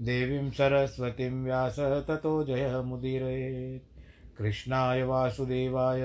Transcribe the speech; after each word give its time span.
देवीं 0.00 0.50
सरस्वतीं 0.50 1.44
व्यास 1.44 1.76
ततो 1.78 2.44
जयमुदीरयेत् 2.44 3.82
कृष्णाय 4.38 5.02
वासुदेवाय, 5.02 6.00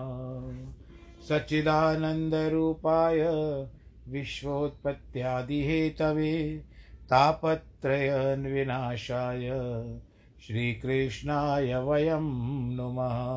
सच्चिदानन्दरूपाय, 1.30 3.26
विश्वोत्पत्त्यादिहेतवे 4.08 6.64
तापत्रयविनाशाय 7.10 9.50
श्रीकृष्णाय 10.48 11.76
वयं 11.76 12.76
नुमः। 12.76 13.28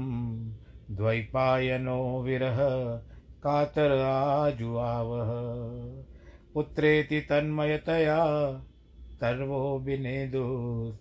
द्वैपायनो 0.92 2.22
विरह 2.22 2.58
कातराजुआवः 3.44 5.30
पुत्रेति 6.54 7.22
तन्मयतया 7.22 8.26
सर्वो 9.14 9.80
विनेदु 9.80 10.94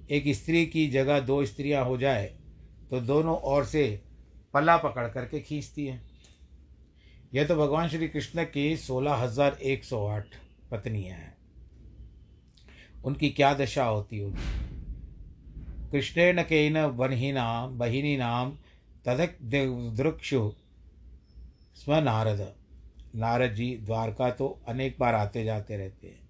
एक 0.09 0.27
स्त्री 0.35 0.65
की 0.65 0.87
जगह 0.89 1.19
दो 1.21 1.45
स्त्रियाँ 1.45 1.83
हो 1.85 1.97
जाए 1.97 2.25
तो 2.89 2.99
दोनों 3.01 3.35
ओर 3.45 3.65
से 3.65 3.99
पल्ला 4.53 4.77
पकड़ 4.77 5.07
करके 5.07 5.39
खींचती 5.39 5.85
हैं। 5.85 6.01
यह 7.33 7.47
तो 7.47 7.55
भगवान 7.55 7.89
श्री 7.89 8.07
कृष्ण 8.07 8.43
की 8.45 8.75
सोलह 8.77 9.13
हज़ार 9.15 9.57
एक 9.63 9.83
सौ 9.83 10.05
आठ 10.07 10.35
पत्नियाँ 10.71 11.17
हैं। 11.17 11.37
उनकी 13.05 13.29
क्या 13.29 13.53
दशा 13.53 13.83
होती 13.85 14.19
होगी? 14.19 14.47
कृष्णेन 15.91 16.41
केन 16.43 16.85
बहिनी 16.87 18.15
नाम 18.17 18.51
तदक 19.05 19.35
दृक्षु 19.43 20.51
स्व 21.75 21.95
नारद। 21.95 22.41
नारद 23.15 23.51
जी 23.51 23.77
द्वारका 23.77 24.31
तो 24.31 24.61
अनेक 24.67 24.95
बार 25.00 25.15
आते 25.15 25.44
जाते 25.44 25.77
रहते 25.77 26.07
हैं। 26.07 26.29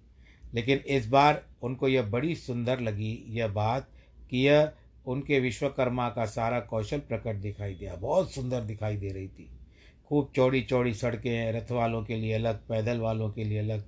लेकिन 0.54 0.78
इस 0.78 1.08
बार 1.08 1.46
उनको 1.62 1.88
यह 1.88 2.02
बड़ी 2.02 2.34
सुंदर 2.34 2.80
लगी 2.80 3.24
यह 3.28 3.48
बात 3.48 3.90
कि 4.30 4.38
यह 4.38 4.72
उनके 5.06 5.40
विश्वकर्मा 5.40 6.08
का 6.08 6.24
सारा 6.24 6.60
कौशल 6.60 6.98
प्रकट 6.98 7.36
दिखाई 7.36 7.74
दिया। 7.74 7.94
बहुत 7.94 8.34
सुंदर 8.34 8.60
दिखाई 8.60 8.96
दे 8.96 9.08
रही 9.08 9.28
थी। 9.28 9.50
खूब 10.06 10.32
चौड़ी 10.36 10.62
चौड़ी 10.62 10.94
सड़कें 10.94 11.36
हैं, 11.36 11.52
रथ 11.52 11.72
वालों 11.72 12.04
के 12.04 12.16
लिए 12.16 12.32
अलग, 12.32 12.66
पैदल 12.68 12.98
वालों 12.98 13.30
के 13.30 13.44
लिए 13.44 13.58
अलग। 13.58 13.84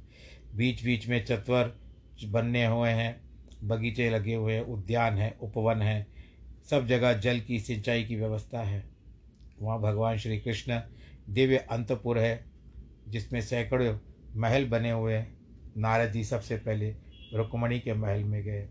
बीच 0.55 0.85
बीच 0.85 1.09
में 1.09 1.25
चतवर 1.25 1.77
बनने 2.25 2.67
हुए 2.67 2.91
हैं, 2.91 3.21
बगीचे 3.65 4.11
लगे 4.11 4.35
हुए 4.35 4.55
हैं, 4.55 4.63
उद्यान 4.63 5.15
है, 5.15 5.37
उपवन 5.41 5.83
है, 5.83 6.07
सब 6.71 6.87
जगह 6.87 7.13
जल 7.13 7.41
की 7.41 7.61
सिंचाई 7.61 8.05
की 8.05 8.17
व्यवस्था 8.17 8.63
है। 8.63 8.85
वहाँ 9.61 9.81
भगवान 9.81 10.19
श्री 10.19 10.39
कृष्ण 10.41 10.81
दिव्य 11.31 11.57
अंतपुर 11.57 12.19
है 12.19 12.52
जिसमें 13.13 13.41
सैकड़ों 13.41 13.99
महल 14.37 14.65
बने 14.65 14.91
हुए 14.91 15.15
हैं। 15.15 15.37
नारद 15.77 16.13
जी 16.13 16.25
सबसे 16.25 16.57
पहले 16.57 16.91
रुक्मणी 17.35 17.79
के 17.81 17.95
महल 17.95 18.25
में 18.25 18.43
गए। 18.43 18.69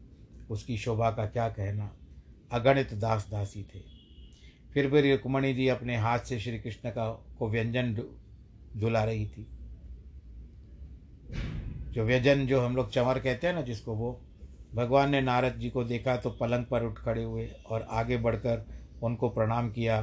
उसकी 0.49 0.77
शोभा 0.77 1.11
का 1.11 1.25
क्या 1.25 1.49
कहना? 1.49 1.91
अगणित 2.51 2.93
दास 2.93 3.27
दासी 3.31 3.63
थे। 3.63 3.79
फिर 4.73 4.87
भी 4.87 5.11
रुक्मणी 5.11 5.53
जी 5.53 5.67
अपने 5.67 5.97
हाथ 5.97 6.19
से 6.19 6.39
श्री 6.39 6.59
कृष्ण 6.59 6.89
का 6.89 7.09
को 7.39 7.49
व्यंजन 7.49 7.93
दुला 8.77 9.03
रही 9.03 9.25
थी। 9.27 9.47
जो 11.91 12.03
व्यंजन 12.03 12.45
जो 12.47 12.61
हम 12.61 12.75
लोग 12.75 12.91
चंवर 12.91 13.19
कहते 13.19 13.47
हैं 13.47 13.53
ना 13.53 13.61
जिसको 13.61 13.95
वो, 13.95 14.21
भगवान 14.75 15.09
ने 15.09 15.21
नारद 15.21 15.55
जी 15.55 15.69
को 15.69 15.83
देखा 15.83 16.15
तो 16.17 16.29
पलंग 16.29 16.65
पर 16.65 16.83
उठ 16.83 16.97
खड़े 16.97 17.23
हुए 17.23 17.49
और 17.69 17.87
आगे 17.91 18.17
बढ़कर 18.17 18.65
उनको 19.03 19.29
प्रणाम 19.29 19.71
किया, 19.71 19.97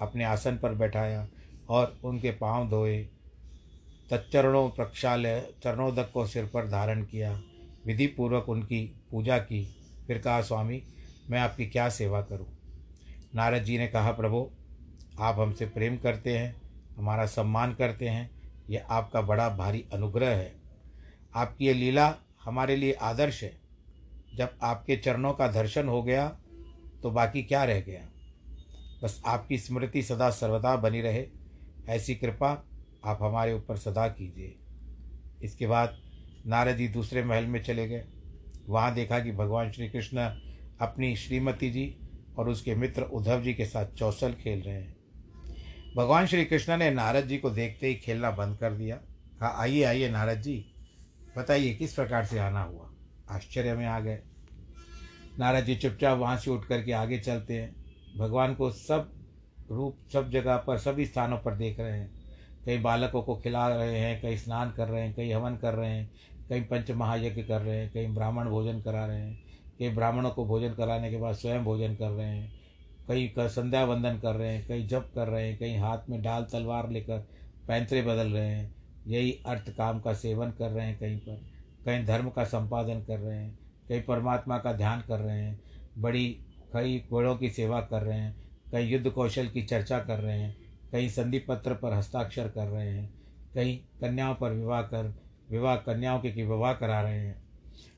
अपने 0.00 0.24
आसन 0.24 0.58
पर 0.58 0.74
बैठाया 0.74 1.28
और 1.68 1.98
उनके 2.04 2.30
पाँव 2.30 2.68
धोए। 2.70 3.08
तच्चरणों 4.10 4.70
प्रक्षालय 4.70 5.48
चरणोदक 5.64 6.10
को 6.14 6.26
सिर 6.26 6.46
पर 6.46 6.70
धारण 6.70 7.04
किया 7.04 7.42
विधि 7.86 8.06
पूर्वक 8.06 8.48
उनकी 8.48 9.00
पूजा 9.10 9.38
की। 9.38 9.76
फिर 10.06 10.18
कहा, 10.18 10.40
स्वामी, 10.42 10.82
मैं 11.30 11.40
आपकी 11.40 11.66
क्या 11.66 11.88
सेवा 11.88 12.22
करूँ? 12.22 12.46
नारद 13.34 13.62
जी 13.62 13.78
ने 13.78 13.86
कहा, 13.88 14.12
प्रभु, 14.12 14.50
आप 15.20 15.38
हमसे 15.38 15.66
प्रेम 15.66 15.96
करते 15.96 16.38
हैं, 16.38 16.62
हमारा 16.98 17.26
सम्मान 17.26 17.74
करते 17.74 18.08
हैं 18.08 18.30
यह 18.70 18.86
आपका 18.90 19.20
बड़ा 19.20 19.48
भारी 19.48 19.84
अनुग्रह 19.92 20.28
है। 20.28 20.52
आपकी 21.34 21.66
ये 21.66 21.74
लीला 21.74 22.14
हमारे 22.44 22.76
लिए 22.76 22.92
आदर्श 22.92 23.42
है। 23.42 23.60
जब 24.34 24.58
आपके 24.62 24.96
चरणों 24.96 25.32
का 25.32 25.48
दर्शन 25.48 25.88
हो 25.88 26.02
गया 26.02 26.28
तो 27.02 27.10
बाकी 27.10 27.42
क्या 27.42 27.64
रह 27.64 27.80
गया? 27.80 28.00
बस 29.02 29.22
आपकी 29.26 29.58
स्मृति 29.58 30.02
सदा 30.02 30.30
सर्वदा 30.30 30.76
बनी 30.76 31.00
रहे। 31.00 31.26
ऐसी 31.88 32.14
कृपा 32.14 32.64
आप 33.04 33.18
हमारे 33.22 33.52
ऊपर 33.52 33.76
सदा 33.76 34.08
कीजिए। 34.08 34.56
इसके 35.42 35.66
बाद 35.66 35.98
नारद 36.46 36.76
जी 36.76 36.88
दूसरे 36.88 37.24
महल 37.24 37.44
में 37.44 37.62
चले 37.62 37.88
गए। 37.88 38.04
वहाँ 38.68 38.94
देखा 38.94 39.20
कि 39.20 39.32
भगवान 39.32 39.72
श्री 39.72 39.88
कृष्ण 39.88 40.18
अपनी 40.80 41.16
श्रीमती 41.16 41.70
जी 41.70 41.96
और 42.38 42.48
उसके 42.48 42.74
मित्र 42.74 43.02
उद्धव 43.02 43.42
जी 43.42 43.54
के 43.54 43.64
साथ 43.64 43.86
चौसल 43.86 44.32
खेल 44.32 44.62
रहे 44.62 44.74
हैं। 44.74 44.96
भगवान 45.96 46.26
श्री 46.26 46.44
कृष्ण 46.44 46.76
ने 46.76 46.90
नारद 46.90 47.24
जी 47.24 47.38
को 47.38 47.50
देखते 47.50 47.86
ही 47.86 47.94
खेलना 47.94 48.30
बंद 48.30 48.58
कर 48.58 48.72
दिया। 48.72 48.96
कहा, 48.96 49.62
आइए 49.62 49.82
आइए 49.82 50.10
नारद 50.10 50.40
जी, 50.40 50.72
बताइए 51.38 51.74
किस 51.74 51.94
प्रकार 51.94 52.24
से 52.24 52.38
आना 52.38 52.62
हुआ? 52.62 52.90
आश्चर्य 53.30 53.74
में 53.74 53.86
आ 53.86 54.00
गए। 54.00 54.18
नारद 55.38 55.64
जी 55.64 55.76
चुपचाप 55.76 56.18
वहाँ 56.18 56.36
से 56.36 56.50
उठ 56.50 56.64
करके 56.64 56.92
आगे 56.92 57.18
चलते 57.18 57.54
हैं। 57.54 57.76
भगवान 58.18 58.54
को 58.54 58.70
सब 58.70 59.12
रूप, 59.70 59.98
सब 60.12 60.30
जगह 60.30 60.56
पर, 60.56 60.78
सभी 60.78 61.06
स्थानों 61.06 61.38
पर 61.38 61.54
देख 61.54 61.80
रहे 61.80 61.98
हैं। 61.98 62.19
कहीं 62.70 62.82
बालकों 62.82 63.22
को 63.22 63.34
खिला 63.36 63.66
रहे 63.68 63.98
हैं 63.98 64.20
कहीं 64.22 64.36
स्नान 64.36 64.70
कर 64.70 64.88
रहे 64.88 65.02
हैं 65.02 65.14
कई 65.14 65.30
हवन 65.30 65.56
कर 65.56 65.74
रहे 65.74 65.90
हैं 65.90 66.10
कई 66.50 66.60
पंच 66.60 66.90
महायज्ञ 66.90 67.42
कर 67.42 67.60
रहे 67.60 67.76
हैं 67.76 67.90
कहीं 67.90 68.14
ब्राह्मण 68.14 68.48
भोजन 68.48 68.80
करा 68.80 69.04
रहे 69.06 69.20
हैं 69.20 69.38
कई 69.78 69.88
ब्राह्मणों 69.88 70.30
को 70.30 70.44
भोजन 70.44 70.74
कराने 70.74 71.10
के 71.10 71.16
बाद 71.16 71.34
स्वयं 71.34 71.64
भोजन 71.64 71.94
कर 71.94 72.10
रहे 72.10 72.26
हैं 72.26 72.52
कहीं 73.08 73.48
संध्या 73.48 73.84
वंदन 73.84 74.18
कर 74.18 74.34
रहे 74.34 74.48
हैं 74.48 74.66
कहीं 74.68 74.86
जप 74.88 75.10
कर 75.14 75.28
रहे 75.28 75.48
हैं 75.48 75.58
कहीं 75.58 75.78
हाथ 75.78 76.08
में 76.10 76.20
डाल 76.22 76.44
तलवार 76.44 76.90
लेकर 76.90 77.26
पैंतरे 77.68 78.02
बदल 78.02 78.30
रहे 78.30 78.46
हैं 78.46 78.74
यही 79.06 79.32
अर्थ 79.46 79.70
काम 79.70 80.00
का 80.00 80.14
सेवन 80.14 80.50
कर 80.50 80.70
रहे 80.70 80.86
हैं 80.86 80.98
कहीं 80.98 81.18
पर 81.18 81.42
कहीं 81.84 82.04
धर्म 82.04 82.30
का 82.30 82.44
संपादन 82.44 83.02
कर 83.02 83.18
रहे 83.18 83.38
हैं 83.38 83.58
कई 83.88 84.00
परमात्मा 84.00 84.58
का 84.58 84.72
ध्यान 84.72 85.04
कर 85.08 85.18
रहे 85.18 85.40
हैं 85.40 85.60
बड़ी 85.98 86.26
कई 86.72 87.02
बड़ों 87.12 87.36
की 87.36 87.50
सेवा 87.50 87.80
कर 87.80 88.02
रहे 88.02 88.18
हैं 88.18 88.34
कई 88.72 88.86
युद्ध 88.86 89.10
कौशल 89.10 89.46
की 89.46 89.62
चर्चा 89.62 89.98
कर 89.98 90.18
रहे 90.18 90.38
हैं 90.38 90.56
कहीं 90.92 91.08
संधि 91.08 91.38
पत्र 91.38 91.74
पर 91.74 91.92
हस्ताक्षर 91.92 92.48
कर 92.48 92.66
रहे 92.66 92.88
हैं, 92.88 93.08
कहीं 93.54 93.76
कन्याओं 94.00 94.34
पर 94.34 94.52
विवाह 94.52 94.82
कर, 94.82 95.14
विवाह 95.50 95.76
कन्याओं 95.76 96.20
के 96.20 96.30
विवाह 96.30 96.72
करा 96.72 97.00
रहे 97.02 97.18
हैं 97.18 97.42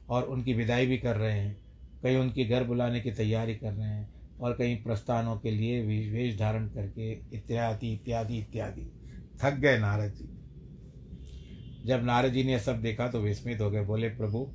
और 0.09 0.23
उनकी 0.23 0.55
विदाई 0.55 0.87
भी 0.87 0.99
कर 0.99 1.17
रहे 1.17 1.39
हैं, 1.39 1.57
कहीं 2.03 2.17
उनकी 2.17 2.45
घर 2.45 2.65
बुलाने 2.65 3.01
की 3.01 3.11
तैयारी 3.13 3.55
कर 3.55 3.73
रहे 3.73 3.89
हैं 3.89 4.37
और 4.41 4.53
कहीं 4.53 4.83
प्रस्थानों 4.83 5.37
के 5.37 5.51
लिए 5.51 5.83
वेश 6.09 6.39
धारण 6.39 6.67
करके 6.69 7.11
इत्यादि 7.37 7.93
इत्यादि 7.93 8.39
इत्यादि। 8.39 8.91
थक 9.43 9.55
गए 9.55 9.79
नारद 9.79 10.13
जी। 10.13 10.29
जब 11.87 12.05
नारद 12.05 12.33
जी 12.33 12.45
ने 12.45 12.59
सब 12.59 12.81
देखा 12.83 13.09
तो 13.09 13.21
विस्मित 13.21 13.61
हो 13.61 13.71
गए, 13.71 13.85
बोले, 13.85 14.09
प्रभु, 14.09 14.47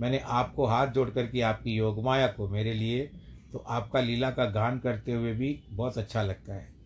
मैंने 0.00 0.18
आपको 0.18 0.66
हाथ 0.66 0.86
जोड़ 0.86 1.08
कर 1.10 1.26
की 1.26 1.40
आपकी 1.40 1.74
योगमाया 1.74 2.26
को 2.26 2.48
मेरे 2.48 2.74
लिए 2.74 3.10
तो 3.52 3.58
आपका 3.58 4.00
लीला 4.00 4.30
का 4.30 4.44
गान 4.44 4.78
करते 4.78 5.12
हुए 5.12 5.32
भी 5.34 5.58
बहुत 5.70 5.98
अच्छा 5.98 6.22
लगता 6.22 6.54
है। 6.54 6.79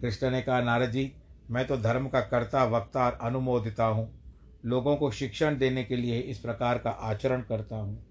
कृष्ण 0.00 0.30
ने 0.30 0.42
कहा, 0.42 0.60
नारद 0.60 0.90
जी, 0.90 1.12
मैं 1.50 1.66
तो 1.66 1.76
धर्म 1.76 2.08
का 2.08 2.20
कर्ता, 2.20 2.64
वक्ता 2.64 3.06
और 3.06 3.18
अनुमोदिता 3.22 3.84
हूँ। 3.84 4.20
लोगों 4.66 4.96
को 4.96 5.10
शिक्षण 5.10 5.58
देने 5.58 5.84
के 5.84 5.96
लिए 5.96 6.18
इस 6.18 6.38
प्रकार 6.38 6.78
का 6.78 6.90
आचरण 6.90 7.40
करता 7.40 7.76
हूँ। 7.76 8.04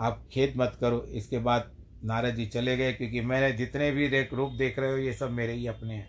आप 0.00 0.24
खेद 0.32 0.54
मत 0.56 0.78
करो। 0.80 1.02
इसके 1.02 1.38
बाद 1.38 1.70
नारद 2.04 2.34
जी 2.34 2.46
चले 2.46 2.76
गए, 2.76 2.92
क्योंकि 2.92 3.20
मैंने 3.20 3.52
जितने 3.52 3.90
भी 3.90 4.08
रेख 4.08 4.34
रूप 4.34 4.52
देख 4.52 4.78
रहे 4.78 4.90
हो, 4.90 4.98
ये 4.98 5.12
सब 5.12 5.30
मेरे 5.30 5.52
ही 5.52 5.66
अपने 5.66 5.94
हैं। 5.94 6.08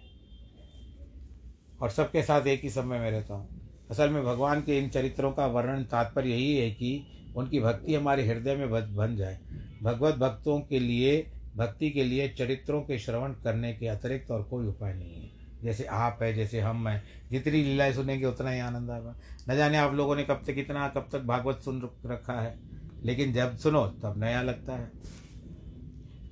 और 1.81 1.89
सबके 1.89 2.23
साथ 2.23 2.47
एक 2.47 2.63
ही 2.63 2.69
समय 2.69 2.99
में 2.99 3.11
रहता 3.11 3.33
हूँ। 3.33 3.61
असल 3.91 4.09
में 4.09 4.23
भगवान 4.23 4.61
के 4.61 4.77
इन 4.77 4.89
चरित्रों 4.89 5.31
का 5.31 5.45
वर्णन 5.47 5.83
तात्पर्य 5.83 6.29
यही 6.29 6.57
है 6.57 6.71
कि 6.71 7.07
उनकी 7.35 7.59
भक्ति 7.59 7.95
हमारे 7.95 8.27
हृदय 8.27 8.55
में 8.55 8.95
बन 8.95 9.15
जाए। 9.15 9.39
भगवत 9.83 10.15
भक्तों 10.15 10.59
के 10.59 10.79
लिए 10.79 11.31
भक्ति 11.59 11.89
के 11.89 12.03
लिए 12.03 12.29
चरित्रों 12.29 12.81
के 12.81 12.99
श्रवण 12.99 13.33
करने 13.33 13.73
के 13.73 13.87
अतिरिक्त 13.87 14.31
और 14.31 14.43
कोई 14.43 14.67
उपाय 14.67 14.93
नहीं 14.93 15.15
है। 15.15 15.29
जैसे 15.63 15.83
आप 15.83 16.19
है, 16.21 16.33
जैसे 16.33 16.59
हम 16.59 16.87
हैं, 16.87 17.03
जितनी 17.31 17.63
लीलाएँ 17.63 17.93
सुनेंगे 17.93 18.25
उतना 18.25 18.49
ही 18.49 18.59
आनंद 18.59 18.89
आएगा। 18.89 19.15
न 19.49 19.55
जाने 19.55 19.77
आप 19.77 19.93
लोगों 19.93 20.15
ने 20.15 20.23
कब 20.23 20.43
तक 20.47 20.53
कितना 20.53 20.89
कब 20.89 21.09
तक 21.11 21.19
भागवत 21.19 21.61
सुन 21.61 21.89
रखा 22.05 22.41
है। 22.41 22.59
लेकिन 23.03 23.33
जब 23.33 23.57
सुनो, 23.57 23.87
तब 23.87 24.13
नया 24.17 24.41
लगता 24.41 24.75
है। 24.75 24.91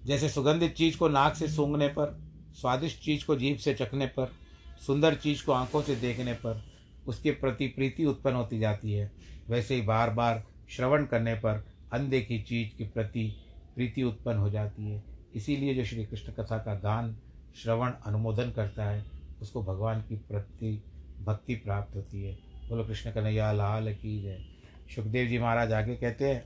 जैसे 0.06 0.30
सुगंधित 0.30 0.74
चीज़ 0.74 0.98
को 0.98 1.10
नाक 1.10 1.36
से 1.36 1.48
सूंघने 1.48 1.88
पर, 1.88 2.20
स्वादिष्ट 2.54 3.02
चीज़ 3.02 3.26
को 3.26 3.36
जीभ 3.36 3.58
से 3.58 3.74
चखने 3.74 4.06
पर, 4.06 4.32
सुंदर 4.88 5.16
चीज़ 5.16 5.46
को 5.46 5.52
आँखों 5.52 5.82
से 5.82 5.96
देखने 5.96 6.34
पर, 6.34 6.64
उसके 7.08 7.32
प्रति 7.32 7.68
प्रीति 7.68 8.06
उत्पन्न 8.06 8.36
होती 8.36 8.60
जाती 8.60 8.94
है, 8.94 9.12
वैसे 9.50 9.76
ही 9.76 9.82
बार 9.82 10.10
बार 10.10 10.44
श्रवण 10.70 11.06
करने 11.06 11.36
पर 11.36 11.68
अनदेखी 11.94 12.42
चीज़ 12.42 12.78
के 12.78 12.84
प्रति 12.84 13.44
प्रीति 13.76 14.04
उत्पन्न 14.04 14.38
हो 14.38 14.50
जाती 14.50 14.92
है। 14.92 15.17
इसीलिए 15.38 15.74
जो 15.74 15.86
श्री 15.86 16.06
कृष्ण 16.06 16.34
कथा 16.34 16.58
का 16.58 16.75
गान 16.75 17.17
श्रवण, 17.56 17.91
अनुमोदन 18.06 18.51
करता 18.51 18.86
है, 18.86 19.06
उसको 19.41 19.63
भगवान 19.63 20.01
की 20.01 20.15
प्रति, 20.15 20.84
भक्ति 21.22 21.56
प्राप्त 21.56 21.96
होती 21.96 22.24
है। 22.24 22.34
बोलो, 22.70 22.84
कृष्ण 22.84 23.12
कन्हैया, 23.12 23.51
लाल 23.51 23.94
की 23.94 24.22
जय। 24.22 24.39
सुखदेव 24.96 25.27
जी 25.27 25.38
महाराज 25.39 25.74
आगे 25.74 25.96
कहते 25.96 26.29
हैं, 26.29 26.46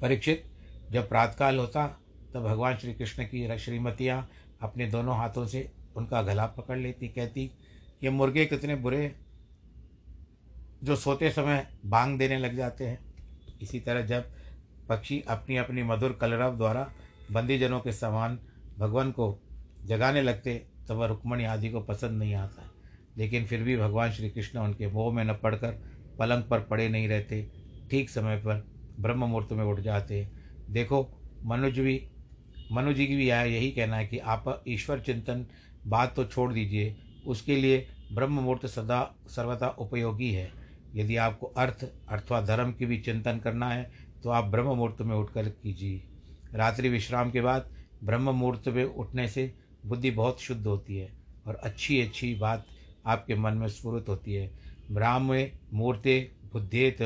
परीक्षित, 0.00 0.44
जब 0.90 1.08
प्रातकाल 1.08 1.58
होता, 1.58 1.86
तब 2.34 2.40
भगवान 2.40 2.76
श्री 2.76 2.94
कृष्ण 2.94 3.24
की 3.24 3.58
श्रीमतियाँ 3.58 4.28
अपने 4.62 4.86
दोनों 4.86 5.16
हाथों 5.16 5.46
से 5.46 5.70
उनका 5.96 6.22
गला 6.22 6.46
पकड़ 6.46 6.78
लेती, 6.78 7.08
कहती, 7.08 7.50
ये 8.02 8.10
मुर्गे 8.10 8.46
कितने 8.46 8.74
बुरे 8.76 9.14
जो 10.84 10.96
सोते 10.96 11.30
समय 11.30 11.66
बांग 11.86 12.18
देने 12.18 12.38
लग 12.38 12.56
जाते 12.56 12.86
हैं। 12.86 12.98
इसी 13.62 13.80
तरह 13.80 14.02
जब 14.02 14.24
पक्षी 14.88 15.20
अपनी 15.20 15.56
अपनी 15.56 15.82
मधुर 15.82 16.12
कलरव 16.12 16.56
द्वारा 16.56 16.92
बंदीजनों 17.32 17.80
के 17.80 17.92
समान 17.92 18.38
भगवान 18.78 19.10
को 19.10 19.40
जगाने 19.84 20.22
लगते, 20.22 20.66
तब 20.88 20.94
वह 20.94 21.06
रुक्मणी 21.06 21.44
आदि 21.44 21.70
को 21.70 21.80
पसंद 21.80 22.10
नहीं 22.10 22.34
आता। 22.34 22.70
लेकिन 23.18 23.46
फिर 23.46 23.62
भी 23.62 23.76
भगवान 23.76 24.10
श्री 24.10 24.30
कृष्ण 24.30 24.58
उनके 24.58 24.86
मोह 24.86 25.14
में 25.14 25.24
न 25.24 25.32
पड़कर 25.32 25.72
पलंग 26.18 26.42
पर 26.42 26.60
पड़े 26.60 26.88
नहीं 26.88 27.08
रहते। 27.08 27.50
ठीक 27.90 28.10
समय 28.10 28.36
पर 28.36 28.66
ब्रह्म 29.00 29.18
मुहूर्त 29.18 29.52
में 29.52 29.64
उठ 29.64 29.80
जाते। 29.80 30.28
देखो, 30.70 31.20
मनुज 31.44 31.78
भी 31.78 32.08
मनु 32.72 32.92
जी 32.92 33.06
की 33.06 33.16
भी 33.16 33.30
आया 33.30 33.44
यही 33.44 33.70
कहना 33.70 33.96
है 33.96 34.06
कि 34.06 34.18
आप 34.18 34.64
ईश्वर 34.68 35.00
चिंतन 35.00 35.46
बात 35.86 36.14
तो 36.16 36.24
छोड़ 36.24 36.52
दीजिए। 36.52 36.96
उसके 37.26 37.56
लिए 37.56 37.86
ब्रह्म 38.12 38.32
मुहूर्त 38.32 38.66
सदा, 38.66 39.14
सर्वथा 39.28 39.68
उपयोगी 39.68 40.32
है। 40.32 40.52
यदि 40.94 41.16
आपको 41.16 41.46
अर्थ 41.46 41.84
अथवा 42.08 42.40
धर्म 42.40 42.72
की 42.72 42.86
भी 42.86 42.98
चिंतन 42.98 43.38
करना 43.38 43.68
है 43.68 43.90
तो 44.22 44.30
आप 44.30 44.44
ब्रह्म 44.44 44.66
मुहूर्त 44.66 45.02
में 45.02 45.16
उठकर 45.16 45.48
कीजिए। 45.48 46.02
रात्रि 46.54 46.88
विश्राम 46.88 47.30
के 47.30 47.40
बाद 47.40 47.70
ब्रह्म 48.04 48.30
मुहूर्त 48.30 48.68
में 48.68 48.84
उठने 48.84 49.28
से 49.28 49.52
बुद्धि 49.86 50.10
बहुत 50.10 50.40
शुद्ध 50.40 50.66
होती 50.66 50.96
है 50.96 51.08
और 51.46 51.54
अच्छी 51.54 52.00
अच्छी 52.00 52.34
बात 52.34 52.66
आपके 53.06 53.34
मन 53.34 53.54
में 53.54 53.68
स्फुरित 53.68 54.08
होती 54.08 54.34
है। 54.34 54.50
ब्राह्म 54.90 55.46
मूर्ते 55.72 56.18
बुद्धेत 56.52 57.02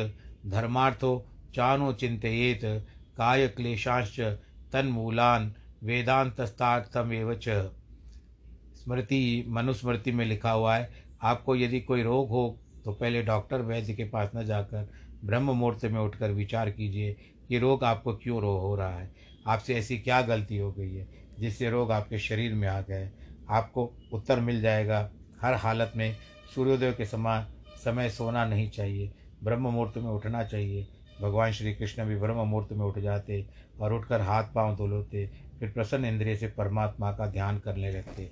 धर्मार्थो 0.46 1.24
चानो 1.54 1.92
चिंतित 1.92 2.60
काय 3.16 3.46
क्लेशांश 3.48 4.18
तन्मूलान 4.72 5.52
वेदांतस्तार्थमेव 5.82 7.34
च 7.34 7.48
स्मृति, 8.74 9.44
मनुस्मृति 9.48 10.12
में 10.12 10.24
लिखा 10.26 10.50
हुआ 10.50 10.76
है, 10.76 10.90
आपको 11.22 11.56
यदि 11.56 11.80
कोई 11.80 12.02
रोग 12.02 12.28
हो 12.28 12.58
तो 12.84 12.92
पहले 12.92 13.22
डॉक्टर 13.22 13.62
वैद्य 13.62 13.94
के 13.94 14.04
पास 14.04 14.30
न 14.36 14.44
जाकर 14.46 14.88
ब्रह्म 15.24 15.50
मुहूर्त 15.50 15.84
में 15.84 16.00
उठकर 16.00 16.30
विचार 16.30 16.70
कीजिए 16.70 17.16
कि 17.48 17.58
रोग 17.58 17.84
आपको 17.84 18.14
क्यों 18.16 18.40
रो 18.40 18.56
हो 18.58 18.74
रहा 18.76 18.98
है। 18.98 19.10
आपसे 19.48 19.74
ऐसी 19.74 19.98
क्या 19.98 20.20
गलती 20.22 20.56
हो 20.56 20.72
गई 20.72 20.94
है 20.94 21.08
जिससे 21.38 21.70
रोग 21.70 21.92
आपके 21.92 22.18
शरीर 22.18 22.54
में 22.54 22.68
आ 22.68 22.80
गए? 22.80 23.10
आपको 23.50 23.92
उत्तर 24.12 24.40
मिल 24.40 24.60
जाएगा। 24.60 25.10
हर 25.42 25.54
हालत 25.54 25.92
में 25.96 26.16
सूर्योदय 26.54 26.92
के 26.92 27.04
समान 27.04 27.46
समय 27.84 28.10
सोना 28.10 28.44
नहीं 28.44 28.70
चाहिए। 28.70 29.12
ब्रह्म 29.44 29.62
मुहूर्त 29.62 29.96
में 29.96 30.10
उठना 30.10 30.44
चाहिए। 30.44 30.86
भगवान 31.22 31.52
श्री 31.52 31.74
कृष्ण 31.74 32.04
भी 32.04 32.16
ब्रह्म 32.16 32.46
मुहूर्त 32.46 32.72
में 32.72 32.84
उठ 32.86 32.98
जाते 32.98 33.46
और 33.80 33.92
उठकर 33.92 34.20
हाथ 34.20 34.44
पाँव 34.44 34.76
धुलोते, 34.76 35.26
फिर 35.60 35.70
प्रसन्न 35.70 36.04
इंद्रिय 36.04 36.36
से 36.36 36.46
परमात्मा 36.48 37.12
का 37.12 37.26
ध्यान 37.26 37.58
करने 37.58 37.90
लगते। 37.90 38.30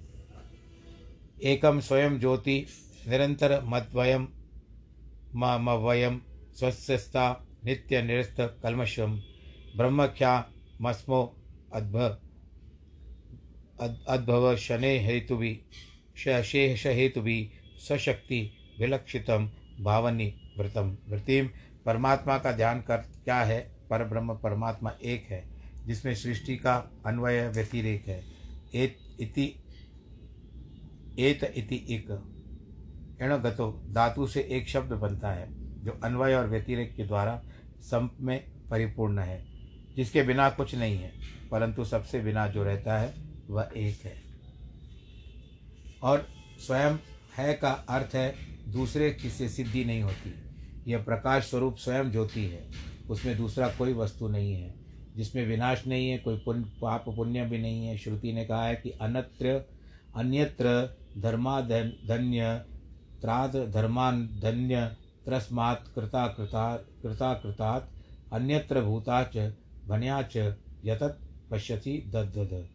एकम 1.42 1.80
स्वयं 1.80 2.18
ज्योति, 2.20 2.66
निरंतर 3.08 3.60
मद्वयम 3.64 4.28
मवयम 5.36 6.20
स्वस्थता 6.54 7.46
नित्य 7.64 8.02
निरस्त 8.02 8.36
कलमशम 8.62 9.20
ब्रह्मख्या 9.76 10.48
मस्मो 10.80 11.36
अद्भ 11.72 12.18
अद्भव 14.08 14.56
शने 14.56 14.98
हेतु 14.98 15.36
भी 15.36 15.62
शेष 16.16 16.86
हेतु 16.86 17.20
भी 17.20 17.50
सशक्ति 17.88 18.52
विलक्षितम 18.80 19.50
भावनी 19.80 20.54
व्रतम 20.58 20.96
वृतिम 21.08 21.50
परमात्मा 21.86 22.38
का 22.38 22.52
ध्यान 22.52 22.80
कर 22.80 22.96
क्या 22.96 23.42
है? 23.42 23.76
पर 23.90 24.04
ब्रह्म 24.04 24.34
परमात्मा 24.34 24.92
एक 25.04 25.26
है, 25.30 25.48
जिसमें 25.86 26.14
सृष्टि 26.14 26.56
का 26.56 26.90
अन्वय 27.06 27.48
व्यतिरेक 27.48 28.08
है। 28.08 28.24
एत 28.74 28.98
इति 29.20 29.62
एत 31.18 31.52
इति 31.56 31.86
एक। 31.90 32.06
गतो 33.22 33.82
धातु 33.90 34.26
से 34.26 34.40
एक 34.40 34.68
शब्द 34.68 34.92
बनता 34.92 35.32
है, 35.32 35.48
जो 35.84 36.00
अन्वय 36.04 36.34
और 36.34 36.48
व्यतिरेक 36.48 36.96
के 36.96 37.04
द्वारा 37.04 37.42
संप 37.80 38.16
में 38.20 38.44
परिपूर्ण 38.70 39.18
है। 39.18 39.55
जिसके 39.96 40.22
बिना 40.22 40.50
कुछ 40.50 40.74
नहीं 40.74 40.96
है, 40.98 41.12
परंतु 41.50 41.84
सबसे 41.84 42.20
बिना 42.20 42.46
जो 42.46 42.64
रहता 42.64 42.98
है, 42.98 43.14
वह 43.50 43.70
एक 43.76 44.00
है। 44.04 44.22
और 46.02 46.28
स्वयं 46.58 46.96
है 47.36 47.54
का 47.54 47.70
अर्थ 47.70 48.14
है, 48.14 48.34
दूसरे 48.68 49.10
किसी 49.10 49.48
सिद्धि 49.48 49.84
नहीं 49.84 50.02
होती। 50.02 50.34
यह 50.90 51.02
प्रकाश 51.02 51.50
स्वरूप 51.50 51.76
स्वयं 51.76 52.10
ज्योति 52.10 52.44
है। 52.44 52.70
उसमें 53.10 53.36
दूसरा 53.36 53.68
कोई 53.68 53.92
वस्तु 53.92 54.28
नहीं 54.28 54.54
है। 54.54 54.74
जिसमें 55.16 55.46
विनाश 55.46 55.86
नहीं 55.86 56.10
है, 56.10 56.18
कोई 56.18 56.36
पुण्य, 56.38 56.64
पाप 56.82 57.04
पुण्य 57.08 57.44
भी 57.44 57.58
नहीं 57.58 57.86
है। 57.86 57.98
श्रुति 57.98 58.32
ने 58.32 58.44
कहा 58.44 58.66
है 58.66 58.76
कि 58.76 58.90
अन्यत्र 58.90 59.70
अन्यत्र 60.16 60.96
धर्माधन्य 61.18 62.64
त्राद 63.20 63.56
धर्मान, 63.56 64.26
धन्य, 64.26 64.96
त्रस्मात्, 65.24 65.94
कृता 65.94 66.26
कृता 66.26 66.76
कृता, 66.76 67.34
कृतात्, 67.34 67.84
अन्यत्र 68.32 68.80
भूताच 69.88 69.98
भन्याच 69.98 70.36
यतत 70.84 71.18
पश्यति 71.50 72.10
दद्वद 72.14 72.68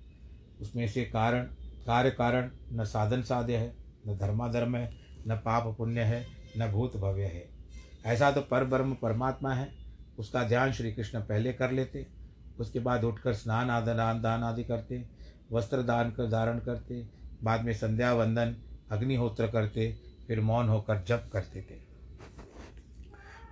उसमें 0.61 0.87
से 0.87 1.05
कारण, 1.05 1.43
कार्य 1.85 2.11
कारण 2.11 2.49
न 2.71 2.83
साधन 2.83 3.21
साध्य 3.21 3.57
है, 3.57 3.75
न 4.07 4.17
धर्माधर्म 4.17 4.75
है, 4.75 4.93
न 5.27 5.35
पाप 5.35 5.75
पुण्य 5.77 6.01
है, 6.01 6.27
न 6.57 6.71
भूत 6.71 6.97
भव्य 6.97 7.23
है। 7.23 7.49
ऐसा 8.05 8.31
तो 8.31 8.41
पर 8.41 8.63
ब्रह्म 8.63 8.93
परमात्मा 8.93 9.53
है, 9.53 9.73
उसका 10.17 10.43
ध्यान 10.43 10.71
श्री 10.71 10.93
कृष्ण 10.93 11.19
पहले 11.19 11.53
कर 11.53 11.71
लेते, 11.71 12.07
उसके 12.59 12.79
बाद 12.79 13.03
उठकर 13.03 13.33
स्नान 13.33 13.69
आदन 13.69 14.21
दान 14.21 14.43
आदि 14.43 14.63
करते, 14.63 15.05
वस्त्र 15.51 15.81
दान 15.81 16.11
कर, 16.11 16.29
धारण 16.29 16.59
करते, 16.59 17.07
बाद 17.43 17.61
में 17.61 17.73
संध्या 17.73 18.13
वंदन, 18.13 18.55
अग्निहोत्र 18.91 19.47
करते, 19.47 19.97
फिर 20.27 20.41
मौन 20.41 20.69
होकर 20.69 21.03
जप 21.07 21.29
करते 21.33 21.61
थे। 21.61 21.75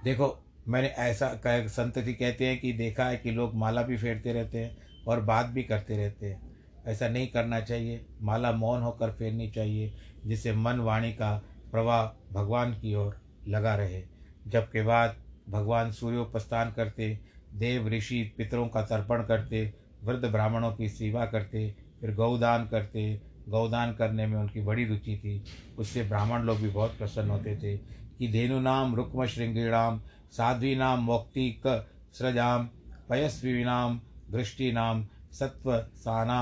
देखो 0.04 0.44
मैंने 0.70 0.88
ऐसा 0.88 1.28
कह 1.28 1.68
संतति 1.68 2.14
कहते 2.14 2.46
हैं 2.46 2.60
कि 2.60 2.74
देखा 2.74 3.06
है 3.06 3.18
कि 3.18 3.32
लोग 3.32 3.56
माला 3.56 3.82
भी 3.82 3.98
फेरते 3.98 4.34
रहते 4.34 4.58
हैं 4.58 4.78
और 5.08 5.22
बात 5.22 5.46
भी 5.46 5.64
करते 5.64 5.98
रहते 5.98 6.28
हैं। 6.28 6.58
ऐसा 6.88 7.10
नहीं 7.10 7.28
करना 7.28 7.60
चाहिए। 7.60 8.06
माला 8.22 8.52
मौन 8.52 8.82
होकर 8.82 9.12
फेरनी 9.12 9.50
चाहिए, 9.50 9.94
जिससे 10.26 10.54
मन 10.54 10.80
वाणी 10.80 11.14
का 11.14 11.44
प्रवाह 11.72 12.34
भगवान 12.34 12.74
की 12.74 12.96
ओर 12.96 13.22
लगा 13.48 13.76
रहे। 13.76 14.04
जब 14.48 14.72
के 14.72 14.84
बाद 14.84 15.16
भगवान 15.50 15.92
सूर्योपस्थान 15.92 16.72
करते, 16.72 17.20
देव 17.54 17.88
ऋषि 17.88 18.34
पितरों 18.38 18.68
का 18.68 18.82
तर्पण 18.82 19.24
करते, 19.24 19.74
वृद्ध 20.04 20.26
ब्राह्मणों 20.26 20.74
की 20.74 20.90
सेवा 20.90 21.26
करते, 21.26 21.76
फिर 22.02 22.14
गौदान 22.14 22.68
करते। 22.68 23.22
गौदान 23.50 23.94
करने 23.94 24.28
में 24.28 24.38
उनकी 24.38 24.62
बड़ी 24.62 24.86
रुचि 24.86 25.18
थी। 25.18 25.44
उससे 25.78 26.04
ब्राह्मण 26.04 26.42
लोग 26.42 26.58
भी 26.58 26.70
बहुत 26.70 26.98
प्रसन्न 26.98 27.30
होते 27.30 27.56
थे 27.56 27.78
कि 28.20 28.28
धेनु 28.28 28.60
नाम 28.60 28.96
रुक्म 28.96 29.26
श्रृंगीणाम 29.26 30.02
साध्वी 30.34 30.76
नाम 30.76 31.00
मौक्तिक 31.00 31.68
सृजाम 32.14 32.70
पयस्वीनाम 33.10 34.00
दृष्टि 34.32 34.72
नाम 34.72 35.06
सत्व 35.34 35.78
साना 35.96 36.42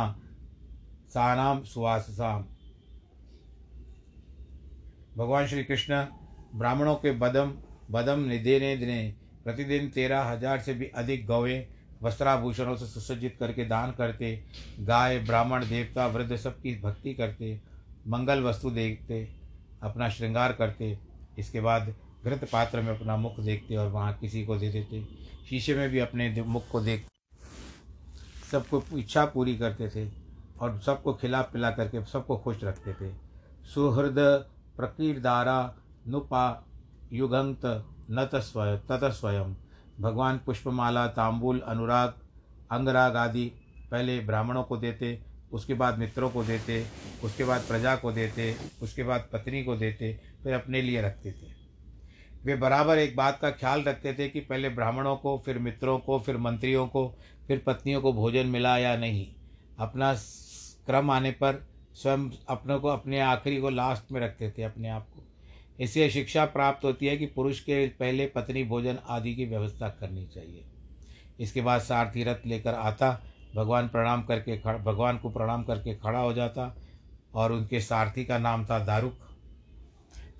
सानाम 1.09 1.63
सुवासाम 1.63 2.45
भगवान 5.17 5.47
श्री 5.47 5.63
कृष्ण 5.63 6.05
ब्राह्मणों 6.55 6.95
के 6.95 7.11
बदम 7.11 7.53
बदम 7.91 8.19
निदेने 8.19 8.75
दिने 8.77 9.01
प्रतिदिन 9.43 9.89
तेरह 9.89 10.23
हज़ार 10.23 10.59
से 10.59 10.73
भी 10.73 10.85
अधिक 10.95 11.25
गौवें 11.27 11.67
वस्त्राभूषणों 12.03 12.75
से 12.75 12.85
सुसज्जित 12.85 13.35
करके 13.39 13.65
दान 13.65 13.91
करते, 13.91 14.43
गाय, 14.79 15.19
ब्राह्मण, 15.19 15.63
देवता, 15.65 16.07
वृद्ध 16.07 16.35
सबकी 16.35 16.75
भक्ति 16.79 17.13
करते, 17.13 17.59
मंगल 18.07 18.43
वस्तु 18.43 18.71
देखते, 18.71 19.27
अपना 19.83 20.09
श्रृंगार 20.09 20.53
करते। 20.53 20.97
इसके 21.39 21.61
बाद 21.61 21.93
घृत 22.27 22.49
पात्र 22.51 22.81
में 22.81 22.97
अपना 22.97 23.17
मुख 23.17 23.39
देखते 23.39 23.75
और 23.75 23.87
वहाँ 23.87 24.13
किसी 24.13 24.45
को 24.45 24.57
दे 24.57 24.69
देते। 24.69 25.03
शीशे 25.49 25.75
में 25.75 25.89
भी 25.89 25.99
अपने 25.99 26.41
मुख 26.41 26.67
को 26.71 26.81
देख 26.81 27.05
सबको 28.51 28.83
इच्छा 28.97 29.25
पूरी 29.25 29.57
करते 29.57 29.89
थे 29.89 30.09
और 30.59 30.79
सबको 30.79 31.13
खिला 31.13 31.41
पिला 31.41 31.71
करके 31.71 32.05
सबको 32.05 32.37
खुश 32.37 32.63
रखते 32.63 32.93
थे। 32.93 33.13
सुहृद 33.73 34.15
प्रकीर्दारा 34.77 35.75
नुपा 36.07 36.67
युगंत 37.13 37.65
न 38.11 38.29
स्वयं 38.35 38.77
तत 38.77 39.03
स्वयं। 39.03 39.53
भगवान 40.01 40.39
पुष्पमाला, 40.45 41.07
तांबुल, 41.07 41.59
अनुराग, 41.59 42.13
अंगराग 42.71 43.15
आदि 43.15 43.45
पहले 43.91 44.19
ब्राह्मणों 44.19 44.63
को 44.63 44.77
देते, 44.77 45.19
उसके 45.51 45.73
बाद 45.73 45.97
मित्रों 45.97 46.29
को 46.29 46.43
देते, 46.43 46.85
उसके 47.23 47.43
बाद 47.43 47.61
प्रजा 47.61 47.95
को 47.95 48.11
देते, 48.11 48.55
उसके 48.81 49.03
बाद 49.03 49.29
पत्नी 49.33 49.63
को 49.63 49.75
देते, 49.75 50.19
फिर 50.43 50.53
अपने 50.53 50.81
लिए 50.81 51.01
रखते 51.01 51.31
थे। 51.31 51.56
वे 52.47 52.55
बराबर 52.55 52.97
एक 52.97 53.15
बात 53.15 53.39
का 53.39 53.51
ख्याल 53.51 53.83
रखते 53.83 54.13
थे 54.13 54.29
कि 54.29 54.39
पहले 54.39 54.69
ब्राह्मणों 54.69 55.15
को, 55.15 55.41
फिर 55.45 55.59
मित्रों 55.59 55.99
को, 55.99 56.19
फिर 56.19 56.37
मंत्रियों 56.37 56.87
को, 56.87 57.17
फिर 57.47 57.63
पत्नियों 57.65 58.01
को 58.01 58.13
भोजन 58.13 58.47
मिला 58.47 58.77
या 58.77 58.97
नहीं। 58.97 59.27
अपना 59.79 60.13
क्रम 60.85 61.11
आने 61.11 61.31
पर 61.31 61.67
स्वयं 61.93 62.29
अपनों 62.49 62.79
को 62.79 62.87
अपने 62.87 63.19
आखिरी 63.19 63.57
को 63.57 63.69
लास्ट 63.69 64.11
में 64.11 64.21
रखते 64.21 64.51
थे, 64.51 64.63
अपने 64.63 64.89
आप 64.89 65.07
को। 65.09 65.23
इससे 65.79 66.09
शिक्षा 66.09 66.45
प्राप्त 66.45 66.85
होती 66.85 67.05
है 67.05 67.17
कि 67.17 67.25
पुरुष 67.25 67.59
के 67.59 67.87
पहले 67.87 68.25
पत्नी 68.25 68.63
भोजन 68.63 68.97
आदि 69.07 69.35
की 69.35 69.45
व्यवस्था 69.45 69.89
करनी 69.89 70.25
चाहिए। 70.25 70.65
इसके 71.39 71.61
बाद 71.61 71.81
सारथी 71.81 72.23
रथ 72.23 72.45
लेकर 72.45 72.73
आता, 72.73 73.23
भगवान 73.55 73.87
प्रणाम 73.87 74.23
करके 74.23 74.57
भगवान 74.77 75.17
को 75.17 75.29
प्रणाम 75.29 75.63
करके 75.63 75.95
खड़ा 75.95 76.19
हो 76.19 76.33
जाता 76.33 76.75
और 77.33 77.51
उनके 77.51 77.81
सारथी 77.81 78.25
का 78.25 78.37
नाम 78.37 78.65
था 78.65 78.85
दारुक। 78.85 79.19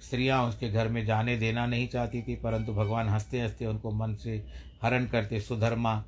स्त्रियाँ 0.01 0.43
उसके 0.43 0.69
घर 0.69 0.87
में 0.87 1.05
जाने 1.05 1.35
देना 1.37 1.65
नहीं 1.65 1.87
चाहती 1.87 2.21
थी, 2.21 2.35
परंतु 2.35 2.73
भगवान 2.73 3.09
हँसते 3.09 3.41
हँसते 3.41 3.65
उनको 3.65 3.91
मन 3.91 4.15
से 4.15 4.43
हरण 4.81 5.05
करते, 5.05 5.39
सुधर्मा 5.39 6.03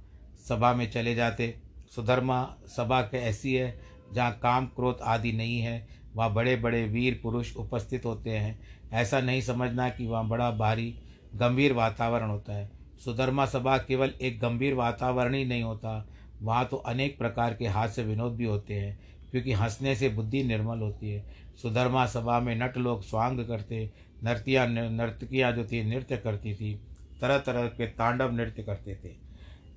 सभा 0.49 0.73
में 0.73 0.89
चले 0.91 1.15
जाते। 1.15 1.53
सुधर्मा 1.95 2.43
सभा 2.67 3.01
के 3.01 3.17
ऐसी 3.17 3.53
है 3.53 3.79
जहाँ 4.13 4.31
काम 4.43 4.65
क्रोध 4.65 4.97
आदि 5.03 5.31
नहीं 5.31 5.59
है, 5.59 5.87
वहाँ 6.15 6.33
बड़े 6.33 6.55
बड़े 6.55 6.83
वीर 6.83 7.19
पुरुष 7.23 7.55
उपस्थित 7.55 8.05
होते 8.05 8.29
हैं। 8.29 8.59
ऐसा 8.93 9.19
नहीं 9.21 9.41
समझना 9.41 9.89
कि 9.89 10.07
वहाँ 10.07 10.27
बड़ा 10.27 10.51
भारी 10.51 10.93
गंभीर 11.35 11.73
वातावरण 11.73 12.29
होता 12.29 12.53
है। 12.53 12.69
सुधर्मा 13.05 13.45
सभा 13.45 13.77
केवल 13.77 14.13
एक 14.21 14.39
गंभीर 14.39 14.73
वातावरण 14.73 15.33
ही 15.33 15.45
नहीं 15.45 15.63
होता, 15.63 16.07
वहाँ 16.41 16.65
तो 16.65 16.77
अनेक 16.77 17.17
प्रकार 17.17 17.53
के 17.53 17.67
हास्य 17.67 18.03
विनोद 18.03 18.35
भी 18.35 18.45
होते 18.45 18.73
हैं। 18.73 18.99
क्योंकि 19.31 19.53
हंसने 19.53 19.95
से 19.95 20.09
बुद्धि 20.09 20.43
निर्मल 20.43 20.79
होती 20.79 21.09
है। 21.09 21.23
सुधर्मा 21.61 22.05
सभा 22.05 22.39
में 22.39 22.55
नट 22.55 22.77
लोग 22.77 23.03
स्वांग 23.03 23.39
करते, 23.47 23.89
नर्तियाँ 24.23 24.67
नर्तकियाँ 24.67 25.51
जो 25.51 25.65
थी, 25.65 25.83
नृत्य 25.83 26.17
करती 26.17 26.53
थी 26.55 26.73
तरह 27.21 27.37
तरह 27.37 27.67
के 27.67 27.85
तांडव 27.87 28.31
नृत्य 28.31 28.63
करते 28.63 28.95
थे। 28.95 29.15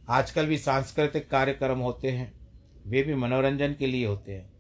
आजकल 0.08 0.46
भी 0.46 0.58
सांस्कृतिक 0.58 1.28
कार्यक्रम 1.30 1.78
होते 1.78 2.10
हैं, 2.10 2.32
वे 2.86 3.02
भी 3.02 3.14
मनोरंजन 3.14 3.74
के 3.74 3.86
लिए 3.86 4.06
होते 4.06 4.32
हैं। 4.32 4.50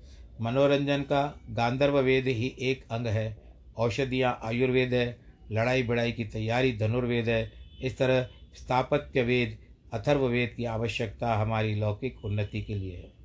मनोरंजन 0.40 1.02
का 1.02 1.22
गांधर्व 1.50 1.98
वेद 1.98 2.26
ही 2.26 2.54
एक 2.60 2.84
अंग 2.90 3.06
है, 3.06 3.36
औषधियाँ 3.76 4.38
आयुर्वेद 4.44 4.94
है 4.94 5.16
लड़ाई 5.52 5.82
बड़ाई 5.82 6.12
की 6.12 6.24
तैयारी 6.24 6.72
धनुर्वेद 6.72 7.28
है, 7.28 7.52
इस 7.82 7.98
तरह 7.98 8.28
स्थापत्य 8.54 9.22
वेद, 9.22 9.58
अथर्व 9.94 10.26
वेद 10.26 10.54
की 10.56 10.64
आवश्यकता 10.64 11.34
हमारी 11.34 11.74
लौकिक 11.74 12.24
उन्नति 12.24 12.62
के 12.62 12.74
लिए 12.74 12.96
है। 12.96 13.21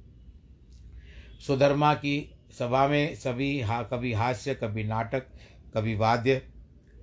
सुधर्मा 1.39 1.93
की 1.93 2.35
सभा 2.59 2.87
में 2.87 3.15
सभी 3.15 3.61
हा, 3.61 3.83
कभी 3.83 4.13
हास्य, 4.13 4.55
कभी 4.55 4.83
नाटक, 4.83 5.23
कभी 5.73 5.95
वाद्य, 5.95 6.35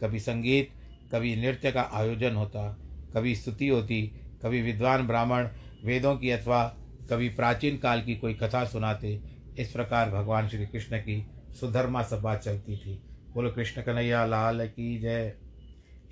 कभी 0.01 0.21
संगीत, 0.21 0.71
कभी 1.15 1.37
नृत्य 1.37 1.73
का 1.73 1.83
आयोजन 1.83 2.35
होता, 2.35 2.79
कभी 3.15 3.35
स्तुति 3.35 3.69
होती, 3.69 4.03
कभी 4.43 4.63
विद्वान 4.63 5.07
ब्राह्मण, 5.07 5.49
वेदों 5.85 6.17
की 6.17 6.31
अथवा 6.31 6.77
कभी 7.11 7.29
प्राचीन 7.29 7.79
काल 7.79 8.03
की 8.03 8.17
कोई 8.17 8.35
कथा 8.35 8.65
सुनाते, 8.65 9.21
इस 9.59 9.71
प्रकार 9.71 10.11
भगवान 10.11 10.49
श्री 10.49 10.67
कृष्ण 10.67 10.99
की 10.99 11.27
सुधर्मा 11.61 12.03
सभा 12.03 12.37
चलती 12.37 12.77
थी। 12.77 13.03
बोलो, 13.35 13.51
कृष्ण 13.51 13.83
कन्हैया, 13.83 14.27
लाल 14.27 14.67
की 14.69 14.99
जय। 14.99 15.35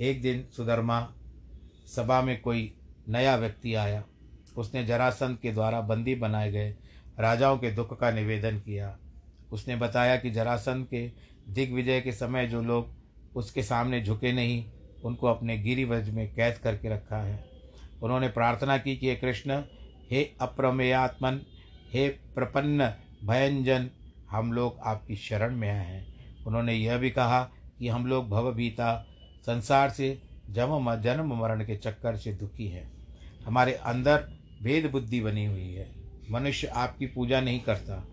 एक 0.00 0.22
दिन 0.22 0.44
सुधर्मा 0.56 1.14
सभा 1.86 2.22
में 2.22 2.40
कोई 2.40 2.74
नया 3.08 3.36
व्यक्ति 3.36 3.74
आया। 3.74 4.04
उसने 4.56 4.84
जरासंध 4.84 5.38
के 5.38 5.52
द्वारा 5.52 5.80
बंदी 5.80 6.14
बनाए 6.14 6.52
गए 6.52 6.74
राजाओं 7.18 7.58
के 7.58 7.70
दुख 7.70 8.00
का 8.00 8.10
निवेदन 8.10 8.58
किया। 8.58 8.98
उसने 9.52 9.76
बताया 9.76 10.16
कि 10.16 10.30
जरासंध 10.30 10.86
के 10.86 11.12
दिग्विजय 11.48 12.00
के 12.00 12.12
समय 12.12 12.46
जो 12.46 12.62
लोग 12.62 12.94
उसके 13.36 13.62
सामने 13.62 14.02
झुके 14.02 14.32
नहीं, 14.32 14.70
उनको 15.04 15.26
अपने 15.26 15.58
गिरिवज 15.58 16.10
में 16.10 16.34
कैद 16.34 16.58
करके 16.58 16.88
रखा 16.88 17.16
है। 17.16 17.48
उन्होंने 18.02 18.28
प्रार्थना 18.28 18.78
की 18.78 18.96
कि 18.96 19.08
हे 19.08 19.16
कृष्ण, 19.16 19.62
हे 20.10 20.32
अप्रमेयात्मन, 20.40 21.40
हे 21.92 22.08
प्रपन्न 22.08 22.94
भयंजन, 23.24 23.90
हम 24.30 24.52
लोग 24.52 24.78
आपकी 24.78 25.16
शरण 25.16 25.56
में 25.56 25.70
आए 25.70 25.86
हैं। 25.86 26.14
उन्होंने 26.44 26.74
यह 26.74 26.96
भी 26.96 27.10
कहा 27.10 27.50
कि 27.78 27.88
हम 27.88 28.06
लोग 28.06 28.28
भवभीता 28.28 29.06
संसार 29.46 29.90
से 29.90 30.22
जन्म 30.50 30.96
जन्म 30.96 31.34
मरण 31.34 31.64
के 31.64 31.76
चक्कर 31.76 32.16
से 32.16 32.32
दुखी 32.32 32.68
हैं। 32.68 32.92
हमारे 33.46 33.72
अंदर 33.72 34.16
भेद 34.62 34.90
बुद्धि 34.90 35.20
बनी 35.20 35.44
हुई 35.44 35.72
है। 35.72 36.01
मनुष्य 36.32 36.66
आपकी 36.66 37.06
पूजा 37.06 37.40
नहीं 37.40 37.60
करता। 37.60 38.08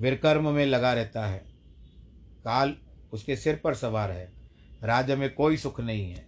विरकर्म 0.00 0.48
में 0.48 0.66
लगा 0.66 0.92
रहता 0.92 1.26
है। 1.26 1.38
काल 2.44 2.76
उसके 3.12 3.36
सिर 3.36 3.60
पर 3.64 3.74
सवार 3.74 4.10
है। 4.10 4.32
राज्य 4.82 5.16
में 5.16 5.34
कोई 5.34 5.56
सुख 5.56 5.80
नहीं 5.80 6.10
है। 6.10 6.26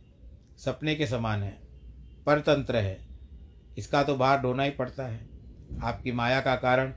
सपने 0.56 0.94
के 0.94 1.06
समान 1.06 1.42
है। 1.42 1.58
परतंत्र 2.26 2.76
है। 2.76 3.06
इसका 3.78 4.02
तो 4.02 4.14
बाहर 4.14 4.40
ढोना 4.40 4.62
ही 4.62 4.70
पड़ता 4.70 5.06
है। 5.06 5.28
आपकी 5.82 6.12
माया 6.12 6.40
का 6.40 6.56
कारण 6.56 6.94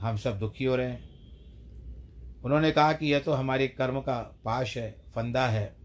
हम 0.00 0.16
सब 0.16 0.38
दुखी 0.38 0.64
हो 0.64 0.76
रहे 0.76 0.90
हैं। 0.90 1.08
उन्होंने 2.44 2.70
कहा 2.70 2.92
कि 2.92 3.06
यह 3.06 3.18
तो 3.18 3.32
हमारे 3.32 3.68
कर्म 3.68 4.00
का 4.00 4.18
पाश 4.44 4.76
है, 4.76 4.90
फंदा 5.14 5.48
है। 5.48 5.76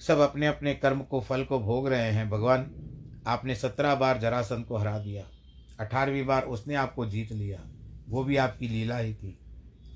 सब 0.00 0.18
अपने 0.18 0.46
अपने 0.46 0.74
कर्म 0.74 1.02
को, 1.02 1.20
फल 1.20 1.44
को 1.44 1.58
भोग 1.58 1.88
रहे 1.88 2.12
हैं। 2.12 2.30
भगवान 2.30 2.88
आपने 3.26 3.54
सत्रह 3.54 3.94
बार 3.94 4.18
जरासंध 4.18 4.64
को 4.64 4.76
हरा 4.76 4.98
दिया। 4.98 5.24
अठारहवीं 5.80 6.26
बार 6.26 6.42
उसने 6.42 6.74
आपको 6.74 7.06
जीत 7.06 7.32
लिया। 7.32 7.64
वो 8.08 8.24
भी 8.24 8.36
आपकी 8.36 8.68
लीला 8.68 8.98
ही 8.98 9.14
थी। 9.14 9.38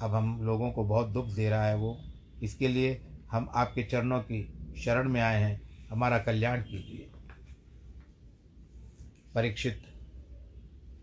अब 0.03 0.15
हम 0.15 0.43
लोगों 0.43 0.71
को 0.71 0.85
बहुत 0.85 1.07
दुख 1.07 1.27
दे 1.27 1.51
रहा 1.51 1.67
है 1.67 1.77
वो। 1.77 2.01
इसके 2.43 2.69
लिए 2.69 3.01
हम 3.31 3.49
आपके 3.55 3.83
चरणों 3.83 4.21
की 4.21 4.53
शरण 4.79 5.09
में 5.09 5.21
आए 5.21 5.43
हैं। 5.43 5.89
हमारा 5.91 6.19
कल्याण 6.19 6.62
कीजिए। 6.62 7.11
परीक्षित, 9.35 9.83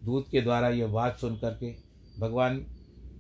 दूत 0.04 0.26
के 0.32 0.42
द्वारा 0.42 0.70
यह 0.70 0.88
बात 0.88 1.18
सुन 1.18 1.36
करके 1.36 1.76
भगवान 2.20 2.60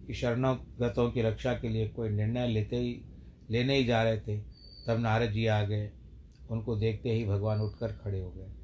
की 0.07 0.13
शरणोगतों 0.13 1.11
की 1.11 1.21
रक्षा 1.21 1.53
के 1.53 1.69
लिए 1.69 1.87
कोई 1.87 2.09
निर्णय 2.09 2.47
लेते 2.47 2.75
ही, 2.75 3.01
लेने 3.49 3.75
ही 3.75 3.85
जा 3.85 4.03
रहे 4.03 4.19
थे, 4.19 4.41
तब 4.87 4.99
नारद 4.99 5.29
जी 5.29 5.45
आ 5.45 5.63
गए। 5.63 5.91
उनको 6.49 6.75
देखते 6.75 7.09
ही 7.09 7.25
भगवान 7.25 7.59
उठकर 7.59 7.91
खड़े 7.91 8.19
हो 8.19 8.29
गए। 8.31 8.62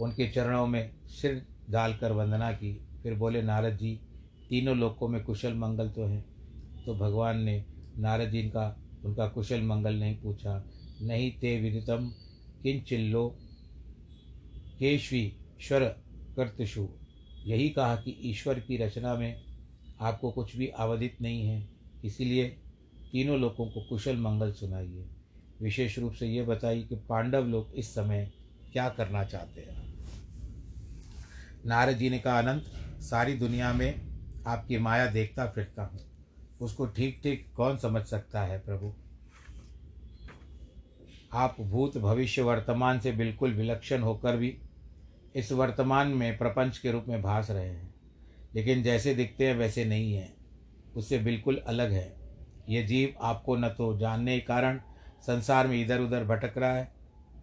उनके 0.00 0.28
चरणों 0.28 0.66
में 0.66 0.94
सिर 1.06 1.46
डालकर 1.70 2.12
वंदना 2.12 2.52
की। 2.52 2.86
फिर 3.02 3.14
बोले, 3.14 3.42
नारद 3.42 3.76
जी, 3.76 4.00
तीनों 4.48 4.76
लोकों 4.76 5.08
में 5.08 5.24
कुशल 5.24 5.54
मंगल 5.54 5.88
तो 5.88 6.06
है। 6.06 6.24
तो 6.86 6.94
भगवान 6.94 7.40
ने 7.40 7.64
नारद 7.98 8.30
जी 8.30 8.42
का 8.42 8.80
उनका 9.04 9.28
कुशल 9.28 9.62
मंगल 9.62 9.94
नहीं 9.94 10.16
पूछा। 10.16 10.66
नहीं 11.02 11.32
ते 11.32 11.60
विदितम 11.60 12.12
किंचिल्लो 12.62 13.38
केशवीश्वर 14.78 15.84
कर्तशु 16.36 16.88
यही 17.46 17.68
कहा 17.68 17.96
कि 17.96 18.10
ईश्वर 18.10 18.60
की 18.60 18.76
रचना 18.76 19.14
में 19.14 19.42
आपको 20.00 20.30
कुछ 20.30 20.56
भी 20.56 20.68
आवधित 20.68 21.16
नहीं 21.22 21.46
है। 21.46 21.68
इसीलिए 22.04 22.48
तीनों 23.12 23.38
लोगों 23.38 23.66
को 23.66 23.82
कुशल 23.82 24.16
मंगल 24.16 24.52
सुनाइए। 24.52 25.08
विशेष 25.62 25.98
रूप 25.98 26.12
से 26.12 26.26
ये 26.26 26.42
बताइए 26.42 26.82
कि 26.82 26.94
पांडव 26.94 27.44
लोग 27.44 27.72
इस 27.74 27.94
समय 27.94 28.32
क्या 28.74 28.88
करना 28.88 29.24
चाहते 29.24 29.60
हैं? 29.60 29.94
नारद 31.66 31.96
जी 31.96 32.10
ने 32.10 32.18
कहा, 32.18 32.38
अनंत, 32.38 32.62
सारी 33.00 33.34
दुनिया 33.34 33.72
में 33.72 34.06
आपकी 34.46 34.78
माया 34.78 35.06
देखता 35.06 35.46
फिरता 35.46 35.82
हूँ। 35.82 36.00
उसको 36.60 36.86
ठीक 36.86 37.20
ठीक 37.22 37.52
कौन 37.56 37.78
समझ 37.78 38.02
सकता 38.02 38.42
है, 38.42 38.58
प्रभु? 38.58 38.94
आप 41.32 41.56
भूत 41.60 41.98
भविष्य 41.98 42.42
वर्तमान 42.42 43.00
से 43.00 43.12
बिल्कुल 43.12 43.54
विलक्षण 43.54 44.02
होकर 44.02 44.36
भी 44.36 44.58
इस 45.34 45.52
वर्तमान 45.52 46.08
में 46.08 46.38
प्रपंच 46.38 46.78
के 46.78 46.92
रूप 46.92 47.04
में 47.08 47.22
भास 47.22 47.50
रहे 47.50 47.68
हैं। 47.68 47.94
लेकिन 48.54 48.82
जैसे 48.82 49.14
दिखते 49.14 49.48
हैं, 49.48 49.54
वैसे 49.54 49.84
नहीं 49.84 50.14
हैं। 50.14 50.36
उससे 50.96 51.18
बिल्कुल 51.18 51.56
अलग 51.56 51.92
है। 51.92 52.16
ये 52.68 52.82
जीव 52.82 53.14
आपको 53.20 53.56
न 53.56 53.68
तो 53.68 53.98
जानने 53.98 54.40
के 54.40 54.46
कारण 54.46 54.80
संसार 55.22 55.66
में 55.66 55.84
इधर 55.84 56.00
उधर 56.00 56.24
भटक 56.24 56.58
रहा 56.58 56.74
है। 56.74 56.94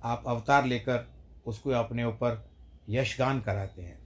आप 0.04 0.24
अवतार 0.28 0.66
लेकर 0.66 1.11
उसको 1.46 1.70
अपने 1.70 2.04
ऊपर 2.04 2.52
यशगान 2.90 3.42
कराते 3.42 3.82
हैं। 3.82 4.00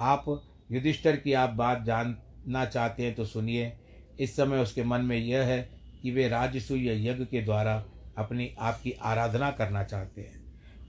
आप 0.00 0.24
युधिष्ठर 0.72 1.16
की 1.16 1.32
आप 1.32 1.50
बात 1.50 1.82
जानना 1.82 2.64
चाहते 2.64 3.02
हैं 3.02 3.14
तो 3.14 3.24
सुनिए। 3.24 3.76
इस 4.20 4.36
समय 4.36 4.58
उसके 4.58 4.84
मन 4.84 5.00
में 5.00 5.16
यह 5.16 5.42
है 5.42 5.70
कि 6.02 6.10
वे 6.10 6.28
राजसूय 6.28 7.08
यज्ञ 7.08 7.24
के 7.24 7.42
द्वारा 7.42 7.84
अपनी 8.18 8.54
आपकी 8.58 8.92
आराधना 8.92 9.50
करना 9.50 9.84
चाहते 9.84 10.20
हैं। 10.20 10.44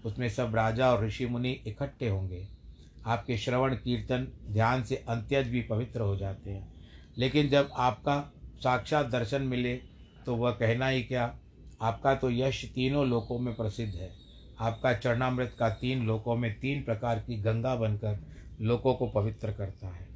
उसमें 0.06 0.30
सब 0.30 0.56
राजा 0.56 0.92
और 0.92 1.06
ऋषि 1.06 1.26
मुनि 1.26 1.52
इकट्ठे 1.52 2.10
होंगे। 2.10 2.48
आपके 3.06 3.38
श्रवण 3.38 3.76
कीर्तन 3.76 4.28
ध्यान 4.52 4.84
से 4.84 4.96
अंत्यज 4.96 5.48
भी 5.48 5.62
पवित्र 5.62 6.02
हो 6.02 6.16
जाते 6.16 6.52
हैं। 6.52 6.74
लेकिन 7.18 7.50
जब 7.50 7.70
आपका 7.76 8.34
साक्षात 8.60 9.06
दर्शन 9.06 9.42
मिले 9.42 9.76
तो 10.26 10.36
वह 10.36 10.52
कहना 10.52 10.88
ही 10.88 11.04
क्या, 11.04 11.40
आपका 11.82 12.16
तो 12.16 12.32
यश 12.32 12.66
तीनों 12.66 13.08
लोकों 13.08 13.40
में 13.40 13.56
प्रसिद्ध 13.56 13.96
है। 13.96 14.27
आपका 14.60 14.94
चरणामृत 14.94 15.56
का 15.60 15.70
तीन 15.70 16.06
लोकों 16.06 16.36
में 16.36 16.60
तीन 16.60 16.84
प्रकार 16.84 17.20
की 17.20 17.36
गंगा 17.36 17.76
बनकर 17.76 18.20
लोगों 18.62 18.94
को 18.94 19.08
पवित्र 19.08 19.52
करता 19.52 19.88
है। 19.88 20.08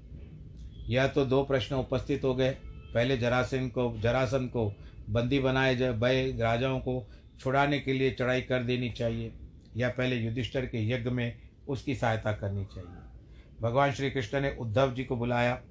यह 0.89 1.08
तो 1.08 1.25
दो 1.25 1.43
प्रश्न 1.43 1.75
उपस्थित 1.75 2.23
हो 2.23 2.34
गए। 2.36 2.51
पहले 2.93 3.17
जरासन 3.17 3.67
को 3.67 3.93
जरासन 3.97 4.47
को 4.47 4.73
बंदी 5.10 5.39
बनाए 5.39 5.75
जा 5.75 5.91
भय 5.91 6.32
राजाओं 6.39 6.80
को 6.80 7.08
छुड़ाने 7.39 7.80
के 7.80 7.93
लिए 7.93 8.12
चढ़ाई 8.12 8.41
कर 8.41 8.63
देनी 8.63 8.89
चाहिए, 8.89 9.32
या 9.77 9.89
पहले 9.89 10.15
युधिष्ठर 10.15 10.65
के 10.65 10.88
यज्ञ 10.89 11.10
में 11.10 11.39
उसकी 11.67 11.95
सहायता 11.95 12.34
करनी 12.34 12.65
चाहिए। 12.65 13.60
भगवान 13.62 13.91
श्री 13.91 14.10
कृष्ण 14.12 14.41
ने 14.41 14.56
उद्धव 14.60 14.93
जी 14.93 15.04
को 15.04 15.15
बुलाया। 15.15 15.62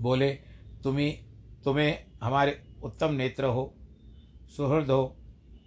बोले, 0.00 0.32
तुम्हें 0.82 1.24
तुम्हें 1.64 1.98
हमारे 2.22 2.58
उत्तम 2.82 3.14
नेत्र 3.14 3.44
हो, 3.44 3.74
सुहृद 4.56 4.90
हो, 4.90 5.16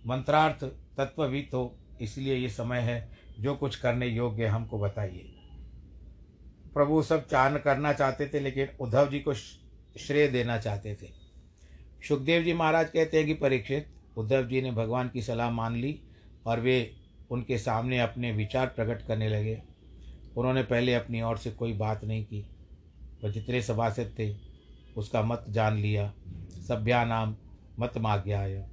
मंत्रार्थ 0.07 0.63
तत्ववित 0.97 1.53
हो 1.53 1.78
इसलिए 2.01 2.35
ये 2.35 2.49
समय 2.49 2.79
है, 2.79 3.11
जो 3.39 3.55
कुछ 3.55 3.75
करने 3.75 4.07
योग्य 4.07 4.45
हमको 4.45 4.79
बताइए। 4.79 5.35
प्रभु 6.73 7.03
सब 7.03 7.27
चान 7.27 7.57
करना 7.57 7.93
चाहते 7.93 8.27
थे, 8.27 8.39
लेकिन 8.39 8.67
उद्धव 8.79 9.09
जी 9.09 9.19
को 9.19 9.33
श्रेय 9.33 10.27
देना 10.27 10.57
चाहते 10.57 10.95
थे। 10.95 11.07
सुखदेव 12.07 12.43
जी 12.43 12.53
महाराज 12.53 12.89
कहते 12.89 13.17
हैं 13.17 13.25
कि 13.25 13.33
परीक्षित, 13.33 13.87
उद्धव 14.17 14.47
जी 14.47 14.61
ने 14.61 14.71
भगवान 14.71 15.09
की 15.09 15.21
सलाह 15.21 15.49
मान 15.49 15.75
ली, 15.75 16.01
और 16.45 16.59
वे 16.59 16.95
उनके 17.31 17.57
सामने 17.57 17.99
अपने 17.99 18.31
विचार 18.31 18.67
प्रकट 18.67 19.07
करने 19.07 19.29
लगे। 19.29 19.61
उन्होंने 20.37 20.63
पहले 20.63 20.93
अपनी 20.93 21.21
ओर 21.21 21.37
से 21.37 21.51
कोई 21.51 21.73
बात 21.73 22.03
नहीं 22.03 22.25
की 22.25 22.45
वह 23.23 23.31
जितने 23.31 23.61
सभासद 23.61 24.15
थे, 24.19 24.35
उसका 24.97 25.21
मत 25.21 25.45
जान 25.49 25.77
लिया। 25.77 26.13
सभ्या 26.67 27.05
नाम 27.05 27.35
मत 27.79 27.97
माज्ञाय 27.97 28.69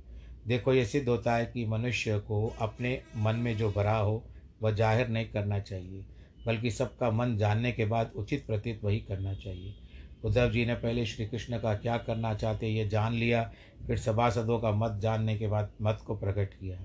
देखो, 0.46 0.72
ये 0.72 0.84
सिद्ध 0.84 1.08
होता 1.08 1.34
है 1.36 1.46
कि 1.46 1.66
मनुष्य 1.66 2.18
को 2.18 2.46
अपने 2.60 3.00
मन 3.16 3.36
में 3.36 3.56
जो 3.56 3.70
भरा 3.70 3.96
हो, 3.96 4.24
वह 4.62 4.70
ज़ाहिर 4.70 5.08
नहीं 5.08 5.26
करना 5.26 5.58
चाहिए, 5.58 6.04
बल्कि 6.46 6.70
सबका 6.70 7.10
मन 7.10 7.36
जानने 7.36 7.72
के 7.72 7.84
बाद 7.84 8.12
उचित 8.16 8.46
प्रतीत 8.46 8.80
वही 8.84 9.00
करना 9.00 9.34
चाहिए। 9.34 9.74
उद्धव 10.24 10.50
जी 10.50 10.64
ने 10.66 10.74
पहले 10.74 11.06
श्री 11.06 11.26
कृष्ण 11.26 11.58
का 11.58 11.74
क्या 11.74 11.96
करना 11.98 12.34
चाहते, 12.34 12.66
ये 12.66 12.88
जान 12.88 13.14
लिया, 13.14 13.42
फिर 13.86 13.98
सभासदों 13.98 14.58
का 14.58 14.70
मत 14.70 14.98
जानने 15.00 15.36
के 15.38 15.48
बाद 15.48 15.72
मत 15.82 15.98
को 16.06 16.16
प्रकट 16.16 16.54
किया। 16.54 16.78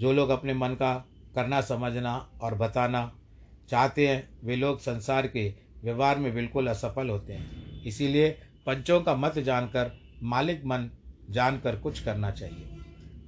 जो 0.00 0.12
लोग 0.12 0.30
अपने 0.30 0.54
मन 0.54 0.68
का 0.68 0.94
करना, 1.34 1.60
समझना 1.60 2.16
और 2.42 2.54
बताना 2.54 3.10
चाहते 3.68 4.08
हैं, 4.08 4.28
वे 4.44 4.56
लोग 4.56 4.80
संसार 4.80 5.26
के 5.26 5.48
व्यवहार 5.82 6.18
में 6.18 6.34
बिल्कुल 6.34 6.66
असफल 6.66 7.10
होते 7.10 7.32
हैं। 7.32 7.82
इसीलिए 7.82 8.28
पंचों 8.66 9.00
का 9.00 9.14
मत 9.14 9.38
जानकर, 9.38 9.92
मालिक 10.22 10.64
मन 10.64 10.90
जानकर 11.30 11.76
कुछ 11.76 12.04
करना 12.04 12.30
चाहिए। 12.30 12.75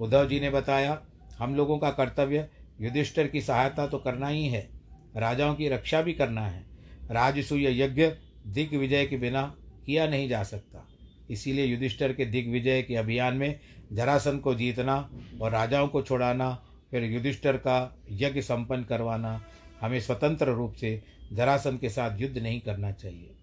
उद्धव 0.00 0.28
जी 0.28 0.40
ने 0.40 0.50
बताया, 0.50 1.00
हम 1.38 1.54
लोगों 1.54 1.78
का 1.78 1.90
कर्तव्य 1.90 2.48
युधिष्ठर 2.80 3.26
की 3.26 3.40
सहायता 3.40 3.86
तो 3.86 3.98
करना 3.98 4.28
ही 4.28 4.46
है, 4.48 4.68
राजाओं 5.16 5.54
की 5.54 5.68
रक्षा 5.68 6.02
भी 6.02 6.12
करना 6.12 6.46
है। 6.46 6.64
राजसूय 7.10 7.82
यज्ञ 7.82 8.06
दिग्विजय 8.46 9.06
के 9.06 9.16
बिना 9.16 9.42
किया 9.86 10.08
नहीं 10.08 10.28
जा 10.28 10.42
सकता। 10.42 10.88
इसीलिए 11.30 11.64
युधिष्ठर 11.64 12.12
के 12.12 12.24
दिग्विजय 12.24 12.82
के 12.82 12.96
अभियान 12.96 13.36
में 13.36 13.58
जरासन 13.92 14.38
को 14.38 14.54
जीतना 14.54 15.10
और 15.40 15.50
राजाओं 15.50 15.88
को 15.88 16.02
छोड़ाना, 16.02 16.64
फिर 16.90 17.04
युधिष्ठर 17.04 17.56
का 17.56 17.98
यज्ञ 18.10 18.40
संपन्न 18.40 18.84
करवाना, 18.84 19.42
हमें 19.80 20.00
स्वतंत्र 20.00 20.50
रूप 20.50 20.72
से 20.72 21.02
जरासन 21.32 21.76
के 21.76 21.88
साथ 21.88 22.20
युद्ध 22.20 22.38
नहीं 22.38 22.60
करना 22.60 22.92
चाहिए। 22.92 23.34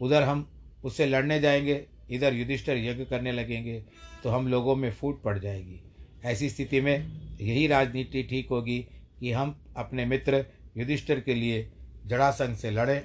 उधर 0.00 0.22
हम 0.22 0.48
उससे 0.84 1.06
लड़ने 1.06 1.40
जाएँगे, 1.40 1.84
इधर 2.10 2.34
युधिष्ठर 2.34 2.76
यज्ञ 2.76 3.04
करने 3.04 3.32
लगेंगे 3.32 3.84
तो 4.22 4.30
हम 4.30 4.48
लोगों 4.48 4.76
में 4.76 4.90
फूट 4.92 5.22
पड़ 5.22 5.38
जाएगी। 5.38 5.80
ऐसी 6.24 6.50
स्थिति 6.50 6.80
में 6.80 7.10
यही 7.40 7.66
राजनीति 7.66 8.22
ठीक 8.22 8.48
होगी 8.50 8.86
कि 9.20 9.32
हम 9.32 9.60
अपने 9.76 10.04
मित्र 10.04 10.44
युधिष्ठिर 10.76 11.20
के 11.20 11.34
लिए 11.34 11.72
जरासंध 12.06 12.56
से 12.56 12.70
लड़ें। 12.70 13.02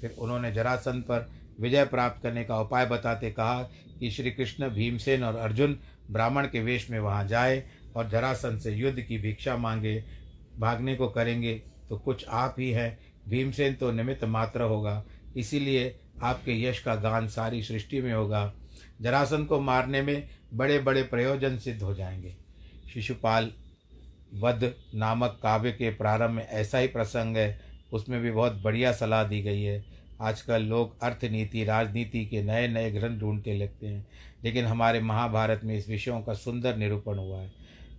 फिर 0.00 0.10
उन्होंने 0.18 0.52
जरासंध 0.52 1.02
पर 1.02 1.30
विजय 1.60 1.84
प्राप्त 1.84 2.22
करने 2.22 2.44
का 2.44 2.60
उपाय 2.60 2.86
बताते 2.86 3.30
कहा 3.30 3.62
कि 4.00 4.10
श्री 4.10 4.30
कृष्ण 4.30 4.68
भीमसेन 4.68 5.24
और 5.24 5.36
अर्जुन 5.36 5.80
ब्राह्मण 6.10 6.46
के 6.46 6.60
वेश 6.60 6.90
में 6.90 6.98
वहाँ 6.98 7.28
जाए 7.28 7.64
और 7.96 8.10
जरासंध 8.10 8.60
से 8.60 8.72
युद्ध 8.72 9.00
की 9.00 9.18
भिक्षा 9.18 9.56
मांगे, 9.56 10.04
भागने 10.58 10.96
को 10.96 11.08
करेंगे। 11.08 11.62
तो 11.88 11.98
कुछ 11.98 12.24
आप 12.28 12.56
ही 12.58 12.70
हैं। 12.70 12.98
भीमसेन 13.28 13.74
तो 13.74 13.92
निमित्त 13.92 14.24
मात्र 14.24 14.62
होगा। 14.62 15.04
इसीलिए 15.36 16.00
आपके 16.22 16.62
यश 16.62 16.80
का 16.80 16.94
गान 16.94 17.28
सारी 17.28 17.62
सृष्टि 17.62 18.00
में 18.00 18.12
होगा। 18.12 18.54
जरासन 19.00 19.44
को 19.44 19.60
मारने 19.60 20.02
में 20.02 20.28
बड़े 20.54 20.78
बड़े 20.78 21.02
प्रयोजन 21.02 21.58
सिद्ध 21.58 21.82
हो 21.82 21.94
जाएँगे। 21.94 22.36
शिशुपाल 22.94 23.50
वध 24.34 24.72
नामक 24.94 25.38
काव्य 25.42 25.70
के 25.72 25.90
प्रारंभ 25.90 26.30
में 26.30 26.46
ऐसा 26.46 26.78
ही 26.78 26.86
प्रसंग 26.86 27.36
है, 27.36 27.60
उसमें 27.92 28.20
भी 28.20 28.30
बहुत 28.30 28.60
बढ़िया 28.62 28.92
सलाह 28.92 29.24
दी 29.24 29.40
गई 29.42 29.62
है। 29.62 29.84
आजकल 30.20 30.62
लोग 30.62 31.02
अर्थनीति, 31.02 31.64
राजनीति 31.64 32.24
के 32.26 32.42
नए 32.42 32.68
नए 32.68 32.90
ग्रंथ 32.90 33.18
ढूंढते 33.20 33.54
लगते 33.54 33.86
हैं, 33.86 34.06
लेकिन 34.44 34.64
हमारे 34.64 35.00
महाभारत 35.00 35.60
में 35.64 35.74
इस 35.76 35.88
विषयों 35.88 36.20
का 36.22 36.34
सुंदर 36.34 36.76
निरूपण 36.76 37.18
हुआ 37.18 37.40
है। 37.40 37.48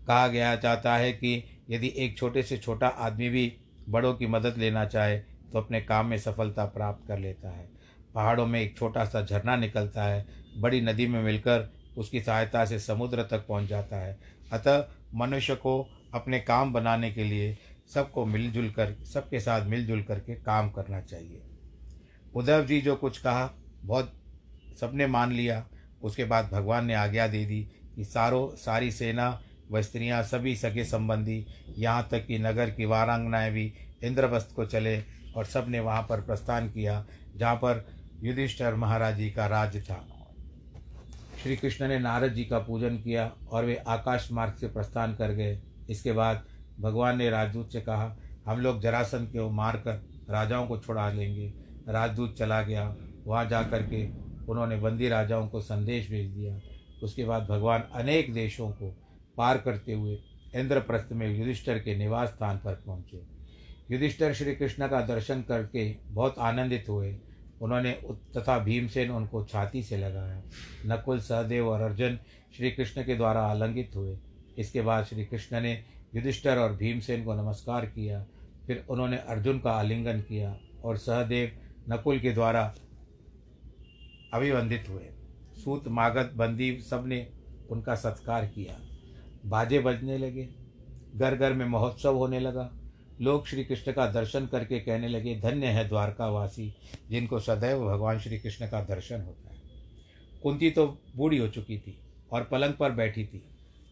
कहा 0.07 0.27
गया 0.27 0.55
जाता 0.55 0.95
है 0.95 1.11
कि 1.13 1.43
यदि 1.69 1.93
एक 1.97 2.17
छोटे 2.17 2.43
से 2.43 2.57
छोटा 2.57 2.87
आदमी 2.87 3.29
भी 3.29 3.51
बड़ों 3.89 4.13
की 4.13 4.27
मदद 4.27 4.57
लेना 4.57 4.85
चाहे 4.85 5.17
तो 5.17 5.59
अपने 5.59 5.81
काम 5.81 6.05
में 6.05 6.17
सफलता 6.17 6.65
प्राप्त 6.65 7.07
कर 7.07 7.19
लेता 7.19 7.49
है। 7.49 7.69
पहाड़ों 8.15 8.45
में 8.45 8.59
एक 8.61 8.77
छोटा 8.77 9.05
सा 9.05 9.21
झरना 9.21 9.55
निकलता 9.55 10.03
है, 10.03 10.25
बड़ी 10.57 10.81
नदी 10.81 11.07
में 11.07 11.21
मिलकर 11.23 11.69
उसकी 11.97 12.21
सहायता 12.21 12.65
से 12.65 12.79
समुद्र 12.79 13.23
तक 13.23 13.45
पहुँच 13.47 13.67
जाता 13.69 13.97
है। 13.97 14.17
अतः 14.51 14.87
मनुष्य 15.15 15.55
को 15.55 15.89
अपने 16.13 16.39
काम 16.39 16.73
बनाने 16.73 17.11
के 17.11 17.23
लिए 17.23 17.57
सबको 17.93 18.25
मिलजुल 18.25 18.69
कर, 18.69 19.03
सबके 19.03 19.39
साथ 19.39 19.65
मिलजुल 19.65 20.03
करके 20.03 20.35
काम 20.35 20.69
करना 20.69 21.01
चाहिए। 21.01 21.41
उद्धव 22.35 22.65
जी 22.65 22.81
जो 22.81 22.95
कुछ 22.95 23.17
कहा, 23.17 23.53
बहुत 23.83 24.13
सबने 24.81 25.07
मान 25.07 25.31
लिया। 25.31 25.67
उसके 26.03 26.23
बाद 26.23 26.49
भगवान 26.51 26.85
ने 26.85 26.93
आज्ञा 26.93 27.27
दे 27.27 27.45
दी 27.45 27.71
कि 27.95 28.05
सारों, 28.05 28.55
सारी 28.55 28.91
सेना 28.91 29.41
व 29.71 29.81
स्त्रियाँ, 29.81 30.23
सभी 30.23 30.55
सगे 30.55 30.83
संबंधी, 30.85 31.45
यहाँ 31.77 32.07
तक 32.11 32.25
कि 32.27 32.39
नगर 32.39 32.69
की 32.69 32.85
वारांगनाएँ 32.85 33.51
भी 33.51 33.73
इंद्रवस्त 34.03 34.53
को 34.55 34.65
चले 34.65 35.03
और 35.35 35.45
सबने 35.45 35.79
वहाँ 35.79 36.01
पर 36.01 36.21
प्रस्थान 36.21 36.69
किया, 36.69 37.05
जहाँ 37.35 37.55
पर 37.55 37.85
युधिष्ठर 38.23 38.75
महाराज 38.75 39.17
जी 39.17 39.31
का 39.31 39.47
राज्य 39.47 39.81
था। 39.81 40.10
श्री 41.43 41.55
कृष्ण 41.55 41.87
ने 41.87 41.97
नारद 41.99 42.33
जी 42.33 42.43
का 42.45 42.57
पूजन 42.59 42.97
किया 42.97 43.25
और 43.51 43.65
वे 43.65 43.75
आकाश 43.75 44.27
मार्ग 44.31 44.53
से 44.53 44.67
प्रस्थान 44.67 45.13
कर 45.15 45.31
गए। 45.31 45.61
इसके 45.89 46.11
बाद 46.11 46.43
भगवान 46.79 47.17
ने 47.17 47.29
राजदूत 47.29 47.71
से 47.73 47.81
कहा, 47.81 48.15
हम 48.45 48.59
लोग 48.59 48.81
जरासन 48.81 49.25
को 49.25 49.49
मारकर 49.49 50.01
राजाओं 50.29 50.67
को 50.67 50.77
छुड़ा 50.77 51.09
लेंगे 51.11 51.53
राजदूत 51.89 52.37
चला 52.37 52.61
गया। 52.61 52.95
वहाँ 53.25 53.45
जा 53.45 53.61
कर 53.63 53.83
के 53.83 54.05
उन्होंने 54.51 54.75
बंदी 54.75 55.09
राजाओं 55.09 55.47
को 55.47 55.61
संदेश 55.61 56.09
भेज 56.09 56.31
दिया। 56.31 56.59
उसके 57.03 57.25
बाद 57.25 57.47
भगवान 57.47 57.83
अनेक 57.93 58.33
देशों 58.33 58.69
को 58.71 58.89
पार 59.37 59.57
करते 59.57 59.93
हुए 59.93 60.17
इंद्रप्रस्थ 60.55 61.11
में 61.11 61.27
युधिष्ठर 61.37 61.79
के 61.79 61.95
निवास 61.95 62.29
स्थान 62.29 62.57
पर 62.57 62.73
पहुँचे। 62.87 63.21
युधिष्ठर 63.91 64.33
श्री 64.33 64.55
कृष्ण 64.55 64.87
का 64.87 65.01
दर्शन 65.01 65.41
करके 65.41 65.89
बहुत 66.07 66.35
आनंदित 66.39 66.89
हुए। 66.89 67.11
उन्होंने 67.61 67.91
तथा 68.37 68.59
भीमसेन 68.59 69.11
उनको 69.11 69.43
छाती 69.43 69.83
से 69.83 69.97
लगाया। 69.97 70.41
नकुल, 70.85 71.19
सहदेव 71.19 71.67
और 71.67 71.81
अर्जुन 71.81 72.19
श्री 72.57 72.71
कृष्ण 72.71 73.03
के 73.03 73.15
द्वारा 73.15 73.41
आलंगित 73.41 73.91
हुए। 73.95 74.17
इसके 74.57 74.81
बाद 74.81 75.05
श्री 75.05 75.25
कृष्ण 75.25 75.61
ने 75.61 75.83
युधिष्ठर 76.15 76.57
और 76.57 76.75
भीमसेन 76.75 77.23
को 77.23 77.33
नमस्कार 77.33 77.85
किया। 77.85 78.25
फिर 78.67 78.85
उन्होंने 78.89 79.17
अर्जुन 79.17 79.59
का 79.59 79.71
आलिंगन 79.71 80.21
किया 80.21 80.57
और 80.83 80.97
सहदेव 80.97 81.51
नकुल 81.89 82.19
के 82.19 82.31
द्वारा 82.31 82.75
अभिवंदित 84.33 84.89
हुए। 84.89 85.09
सूत 85.55 85.87
मागत 85.87 86.31
बंदी 86.35 86.79
सबने 86.81 87.31
उनका 87.69 87.95
सत्कार 87.95 88.45
किया। 88.45 88.79
बाजे 89.45 89.79
बजने 89.79 90.17
लगे। 90.17 90.49
घर 91.15 91.35
घर 91.35 91.53
में 91.53 91.65
महोत्सव 91.65 92.15
होने 92.15 92.39
लगा। 92.39 92.71
लोग 93.19 93.47
श्री 93.47 93.63
कृष्ण 93.63 93.91
का 93.91 94.05
दर्शन 94.07 94.45
करके 94.45 94.79
कहने 94.79 95.07
लगे, 95.07 95.35
धन्य 95.35 95.67
है 95.67 95.87
द्वारकावासी 95.87 96.73
जिनको 97.09 97.39
सदैव 97.39 97.85
भगवान 97.85 98.19
श्री 98.19 98.39
कृष्ण 98.39 98.67
का 98.67 98.81
दर्शन 98.83 99.21
होता 99.21 99.49
है। 99.49 99.59
कुंती 100.43 100.69
तो 100.71 100.85
बूढ़ी 101.15 101.37
हो 101.37 101.47
चुकी 101.47 101.77
थी 101.77 101.97
और 102.31 102.43
पलंग 102.43 102.73
पर 102.73 102.91
बैठी 102.91 103.25
थी। 103.25 103.43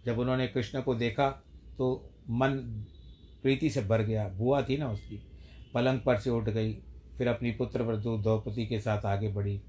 जब 0.06 0.20
उन्होंने 0.20 0.48
कृष्ण 0.48 0.82
को 0.82 0.96
देखा 0.96 1.30
तो 1.78 2.10
मन 2.30 2.58
प्रीति 3.44 3.70
से 3.70 3.82
भर 3.82 4.02
गया। 4.02 4.28
बुआ 4.28 4.62
थी 4.62 4.78
ना 4.78 4.90
उसकी। 4.92 5.22
पलंग 5.74 6.00
पर 6.00 6.18
से 6.18 6.30
उठ 6.30 6.50
गई, 6.50 6.74
फिर 7.18 7.28
अपनी 7.28 7.52
पुत्र 7.52 7.82
वधु 7.82 8.18
द्रौपदी 8.18 8.66
के 8.66 8.80
साथ 8.80 9.06
आगे 9.06 9.28
बढ़ी। 9.28 9.62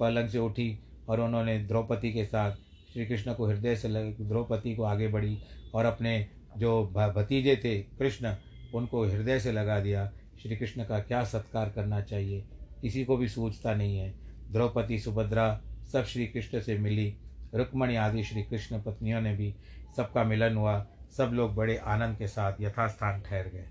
पलंग 0.00 0.28
से 0.28 0.38
उठी 0.38 0.78
और 1.08 1.20
उन्होंने 1.20 1.58
द्रौपदी 1.58 2.12
के 2.12 2.24
साथ 2.24 2.56
श्री 2.92 3.06
कृष्ण 3.06 3.34
को 3.34 3.46
हृदय 3.46 3.76
से 3.76 3.88
लग 3.88 4.20
द्रौपदी 4.20 4.74
को 4.76 4.82
आगे 4.82 5.08
बढ़ी 5.08 5.38
और 5.74 5.84
अपने 5.84 6.26
जो 6.58 6.82
भतीजे 7.16 7.56
थे 7.56 7.78
कृष्ण 7.80 8.34
उनको 8.74 9.04
हृदय 9.04 9.40
से 9.40 9.52
लगा 9.52 9.80
दिया, 9.80 10.12
श्री 10.42 10.56
कृष्ण 10.56 10.84
का 10.84 10.98
क्या 10.98 11.24
सत्कार 11.24 11.70
करना 11.70 12.00
चाहिए? 12.00 12.44
किसी 12.82 13.04
को 13.04 13.16
भी 13.16 13.28
सूझता 13.28 13.74
नहीं 13.74 13.98
है। 13.98 14.14
द्रौपदी, 14.52 14.98
सुभद्रा 14.98 15.60
सब 15.92 16.04
श्री 16.04 16.26
कृष्ण 16.26 16.60
से 16.60 16.78
मिली। 16.78 17.16
रुक्मणी 17.54 17.96
आदि 17.96 18.24
श्री 18.24 18.42
कृष्ण 18.42 18.82
पत्नियों 18.82 19.20
ने 19.20 19.36
भी 19.36 19.54
सबका 19.96 20.24
मिलन 20.24 20.56
हुआ। 20.56 20.86
सब 21.16 21.30
लोग 21.32 21.54
बड़े 21.54 21.76
आनंद 21.76 22.18
के 22.18 22.26
साथ 22.26 22.52
यथास्थान 22.60 23.20
ठहर 23.20 23.48
गए। 23.48 23.64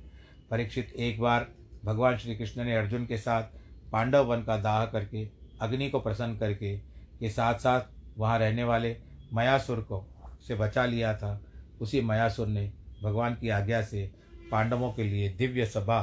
परीक्षित 0.51 0.93
एक 0.97 1.19
बार 1.19 1.47
भगवान 1.85 2.17
श्री 2.17 2.35
कृष्ण 2.35 2.63
ने 2.63 2.75
अर्जुन 2.75 3.05
के 3.05 3.17
साथ 3.17 3.43
पांडव 3.91 4.25
वन 4.25 4.43
का 4.43 4.57
दाह 4.57 4.85
करके, 4.85 5.29
अग्नि 5.62 5.89
को 5.89 5.99
प्रसन्न 5.99 6.38
करके, 6.38 6.77
के 7.19 7.29
साथ 7.29 7.55
साथ 7.55 7.81
वहाँ 8.17 8.39
रहने 8.39 8.63
वाले 8.63 8.97
मयासुर 9.33 9.79
को 9.79 10.05
से 10.47 10.55
बचा 10.55 10.85
लिया 10.85 11.17
था। 11.17 11.41
उसी 11.81 12.01
मयासुर 12.01 12.47
ने 12.47 12.71
भगवान 13.03 13.35
की 13.35 13.49
आज्ञा 13.49 13.81
से 13.81 14.18
पांडवों 14.51 14.91
के 14.93 15.03
लिए 15.03 15.29
दिव्य 15.29 15.65
सभा 15.65 16.01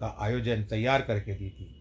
का 0.00 0.16
आयोजन 0.20 0.62
तैयार 0.62 1.02
करके 1.02 1.34
दी 1.34 1.48
थी। 1.50 1.74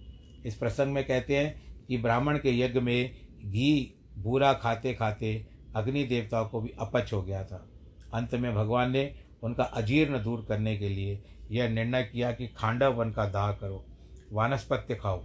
इस 0.45 0.55
प्रसंग 0.55 0.93
में 0.93 1.03
कहते 1.03 1.37
हैं 1.37 1.85
कि 1.87 1.97
ब्राह्मण 1.97 2.37
के 2.37 2.59
यज्ञ 2.59 2.79
में 2.79 3.11
घी 3.45 3.95
बूरा 4.17 4.53
खाते 4.53 4.93
खाते 4.93 5.45
अग्नि 5.75 6.03
देवताओं 6.03 6.45
को 6.45 6.61
भी 6.61 6.73
अपच 6.79 7.13
हो 7.13 7.21
गया 7.21 7.43
था। 7.43 7.65
अंत 8.13 8.35
में 8.35 8.53
भगवान 8.55 8.91
ने 8.91 9.13
उनका 9.43 9.63
अजीर्ण 9.63 10.23
दूर 10.23 10.45
करने 10.49 10.77
के 10.77 10.89
लिए 10.89 11.23
यह 11.51 11.69
निर्णय 11.69 12.03
किया 12.03 12.31
कि 12.31 12.47
खांडव 12.47 12.93
वन 12.93 13.11
का 13.11 13.25
दाह 13.25 13.51
करो 13.51 13.85
वानस्पत्य 14.31 14.95
खाओ 14.95 15.23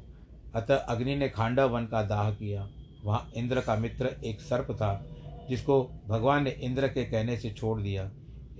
अतः 0.54 0.76
अग्नि 0.76 1.16
ने 1.16 1.28
खांडव 1.28 1.68
वन 1.68 1.86
का 1.86 2.02
दाह 2.02 2.30
किया। 2.30 2.68
वहाँ 3.04 3.30
इंद्र 3.36 3.60
का 3.60 3.76
मित्र 3.76 4.16
एक 4.24 4.40
सर्प 4.40 4.70
था, 4.72 5.06
जिसको 5.48 5.82
भगवान 6.08 6.44
ने 6.44 6.50
इंद्र 6.50 6.88
के 6.88 7.04
कहने 7.04 7.36
से 7.36 7.50
छोड़ 7.50 7.80
दिया। 7.80 8.10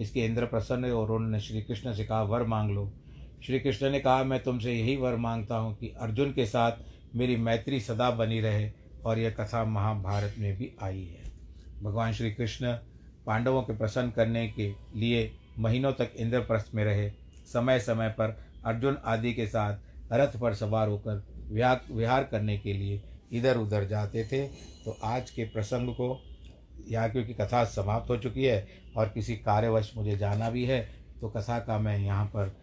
इसके 0.01 0.21
इंद्र 0.21 0.47
प्रसन्न 0.47 0.91
और 0.91 1.11
उन्होंने 1.11 1.41
श्री 1.41 1.63
कृष्ण 1.63 1.93
से 1.93 2.05
कहा, 2.05 2.23
वर 2.23 2.43
मांग 2.43 2.71
लो। 2.71 2.93
श्री 3.47 3.61
कृष्ण 3.61 3.91
ने 3.91 4.01
कहा, 4.01 4.25
मैं 4.25 4.43
तुमसे 4.43 4.73
यही 4.73 4.97
वर 4.97 5.17
माँगता 5.17 5.57
हूँ 5.57 5.77
कि 5.77 5.89
अर्जुन 6.01 6.33
के 6.33 6.47
साथ 6.47 6.73
मेरी 7.17 7.37
मैत्री 7.37 7.81
सदा 7.81 8.11
बनी 8.11 8.41
रहे 8.41 8.71
और 9.07 9.19
यह 9.19 9.31
कथा 9.31 9.65
महाभारत 9.65 10.35
में 10.39 10.57
भी 10.57 10.71
आई 10.83 11.03
है। 11.05 11.33
भगवान 11.83 12.13
श्री 12.13 12.31
कृष्ण 12.31 12.73
पांडवों 13.27 13.63
के 13.63 13.77
प्रसन्न 13.77 14.11
करने 14.11 14.49
के 14.49 14.73
लिए 14.97 15.31
महीनों 15.59 15.93
तक 15.93 16.13
इंद्रप्रस्थ 16.17 16.75
में 16.75 16.85
रहे। 16.85 17.11
समय 17.47 17.81
समय 17.81 18.09
पर 18.09 18.37
अर्जुन 18.65 18.99
आदि 19.05 19.33
के 19.33 19.47
साथ 19.47 19.79
रथ 20.13 20.39
पर 20.41 20.55
सवार 20.55 20.89
होकर 20.89 21.23
विहार 21.51 21.81
विहार 21.91 22.25
करने 22.25 22.59
के 22.59 22.73
लिए 22.73 23.03
इधर 23.33 23.57
उधर 23.57 23.85
जाते 23.85 24.25
थे। 24.25 24.47
तो 24.85 24.97
आज 25.05 25.31
के 25.31 25.45
प्रसंग 25.45 25.95
को 25.95 26.15
यहाँ 26.89 27.11
क्योंकि 27.11 27.35
कथा 27.35 27.65
समाप्त 27.67 28.11
हो 28.11 28.17
चुकी 28.17 28.45
है 28.45 28.67
और 28.97 29.09
किसी 29.09 29.37
कार्यवश 29.37 29.93
मुझे 29.97 30.17
जाना 30.17 30.51
भी 30.51 30.65
है 30.65 30.81
तो 31.21 31.29
कथा 31.29 31.59
का 31.59 31.79
मैं 31.79 31.97
यहाँ 31.99 32.25
पर 32.27 32.55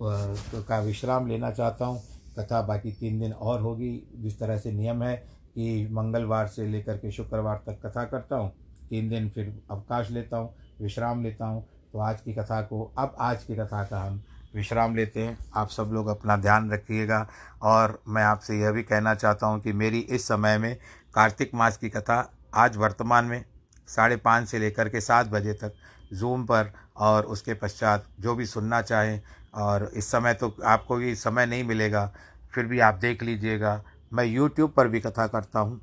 का 0.00 0.78
विश्राम 0.80 1.26
लेना 1.28 1.50
चाहता 1.50 1.86
हूँ। 1.86 2.02
कथा 2.38 2.60
बाकी 2.62 2.90
तीन 2.92 3.18
दिन 3.20 3.32
और 3.32 3.60
होगी, 3.60 4.02
जिस 4.16 4.38
तरह 4.38 4.58
से 4.58 4.72
नियम 4.72 5.02
है 5.02 5.14
कि 5.54 5.88
मंगलवार 5.92 6.46
से 6.48 6.66
लेकर 6.66 6.96
के 6.96 7.10
शुक्रवार 7.10 7.62
तक 7.66 7.80
कथा 7.86 8.04
करता 8.04 8.36
हूँ। 8.36 8.50
तीन 8.90 9.08
दिन 9.08 9.28
फिर 9.30 9.52
अवकाश 9.70 10.10
लेता 10.10 10.36
हूँ, 10.36 10.54
विश्राम 10.80 11.22
लेता 11.22 11.46
हूँ। 11.46 11.64
तो 11.92 11.98
आज 11.98 12.20
की 12.20 12.32
कथा 12.32 12.60
को, 12.62 12.82
अब 12.98 13.16
आज 13.20 13.44
की 13.44 13.56
कथा 13.56 13.82
का 13.84 14.00
हम 14.00 14.22
विश्राम 14.54 14.96
लेते 14.96 15.22
हैं। 15.22 15.36
आप 15.56 15.68
सब 15.68 15.90
लोग 15.92 16.06
अपना 16.06 16.36
ध्यान 16.36 16.70
रखिएगा। 16.70 17.26
और 17.62 17.98
मैं 18.08 18.22
आपसे 18.24 18.60
यह 18.60 18.70
भी 18.70 18.82
कहना 18.82 19.14
चाहता 19.14 19.46
हूँ 19.46 19.60
कि 19.60 19.72
मेरी 19.72 20.00
इस 20.00 20.28
समय 20.28 20.58
में 20.58 20.76
कार्तिक 21.14 21.54
मास 21.54 21.76
की 21.76 21.88
कथा 21.88 22.18
आज 22.54 22.76
वर्तमान 22.76 23.24
में 23.24 23.44
साढ़े 23.92 24.16
पाँच 24.18 24.48
से 24.48 24.58
लेकर 24.58 24.88
के 24.88 25.00
सात 25.00 25.26
बजे 25.26 25.52
तक 25.54 25.74
जूम 26.12 26.44
पर 26.44 26.72
और 26.98 27.26
उसके 27.26 27.54
पश्चात 27.54 28.06
जो 28.20 28.34
भी 28.34 28.46
सुनना 28.46 28.80
चाहें, 28.82 29.20
और 29.54 29.90
इस 29.94 30.10
समय 30.10 30.34
तो 30.34 30.54
आपको 30.64 30.96
भी 30.96 31.14
समय 31.16 31.46
नहीं 31.46 31.64
मिलेगा, 31.64 32.06
फिर 32.54 32.66
भी 32.66 32.80
आप 32.80 32.94
देख 32.94 33.22
लीजिएगा। 33.22 33.82
मैं 34.12 34.24
यूट्यूब 34.24 34.72
पर 34.72 34.88
भी 34.88 35.00
कथा 35.00 35.26
करता 35.26 35.60
हूँ। 35.60 35.80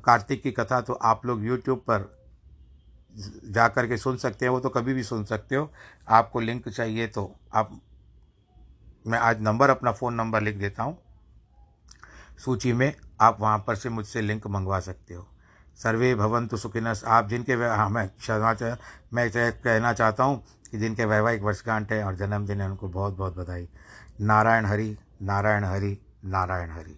कार्तिक 0.00 0.42
की 0.42 0.50
कथा 0.52 0.80
तो 0.80 0.92
आप 0.92 1.26
लोग 1.26 1.44
यूट्यूब 1.44 1.78
पर 1.80 2.12
जा 3.46 3.66
कर 3.68 3.86
के 3.86 3.96
सुन 3.96 4.16
सकते 4.16 4.44
हैं, 4.44 4.52
वो 4.52 4.60
तो 4.60 4.68
कभी 4.68 4.94
भी 4.94 5.02
सुन 5.02 5.24
सकते 5.24 5.56
हो। 5.56 5.70
आपको 6.08 6.40
लिंक 6.40 6.68
चाहिए 6.68 7.06
तो 7.06 7.34
आप, 7.54 7.80
मैं 9.06 9.18
आज 9.18 9.42
नंबर 9.42 9.70
अपना 9.70 9.92
फ़ोन 9.92 10.14
नंबर 10.14 10.42
लिख 10.42 10.56
देता 10.56 10.82
हूँ। 10.82 10.98
सूची 12.38 12.72
में 12.72 12.92
आप 13.20 13.40
वहाँ 13.40 13.58
पर 13.58 13.76
से 13.76 13.88
मुझसे 13.88 14.20
लिंक 14.20 14.46
मंगवा 14.46 14.80
सकते 14.80 15.14
हो। 15.14 15.26
सर्वे 15.78 16.14
भवंतु 16.14 16.56
सुखिन। 16.56 16.86
आप 16.86 17.28
जिनके 17.28 17.52
हाँ 17.54 17.88
मैं 17.90 18.08
क्षमा 18.08 18.54
मैं 19.14 19.30
कहना 19.30 19.92
चाहता 19.92 20.24
हूँ 20.24 20.42
कि 20.70 20.78
जिनके 20.78 21.04
वैवाहिक 21.04 21.42
वर्षगांठ 21.42 21.92
है 21.92 22.04
और 22.04 22.14
जन्मदिन 22.16 22.60
है, 22.60 22.68
उनको 22.68 22.88
बहुत 22.88 23.16
बहुत 23.16 23.36
बधाई। 23.36 23.68
नारायण 24.20 24.66
हरि 24.66 24.96
नारायण 25.22 25.64
हरि 25.64 25.98
नारायण 26.24 26.70
हरि। 26.70 26.92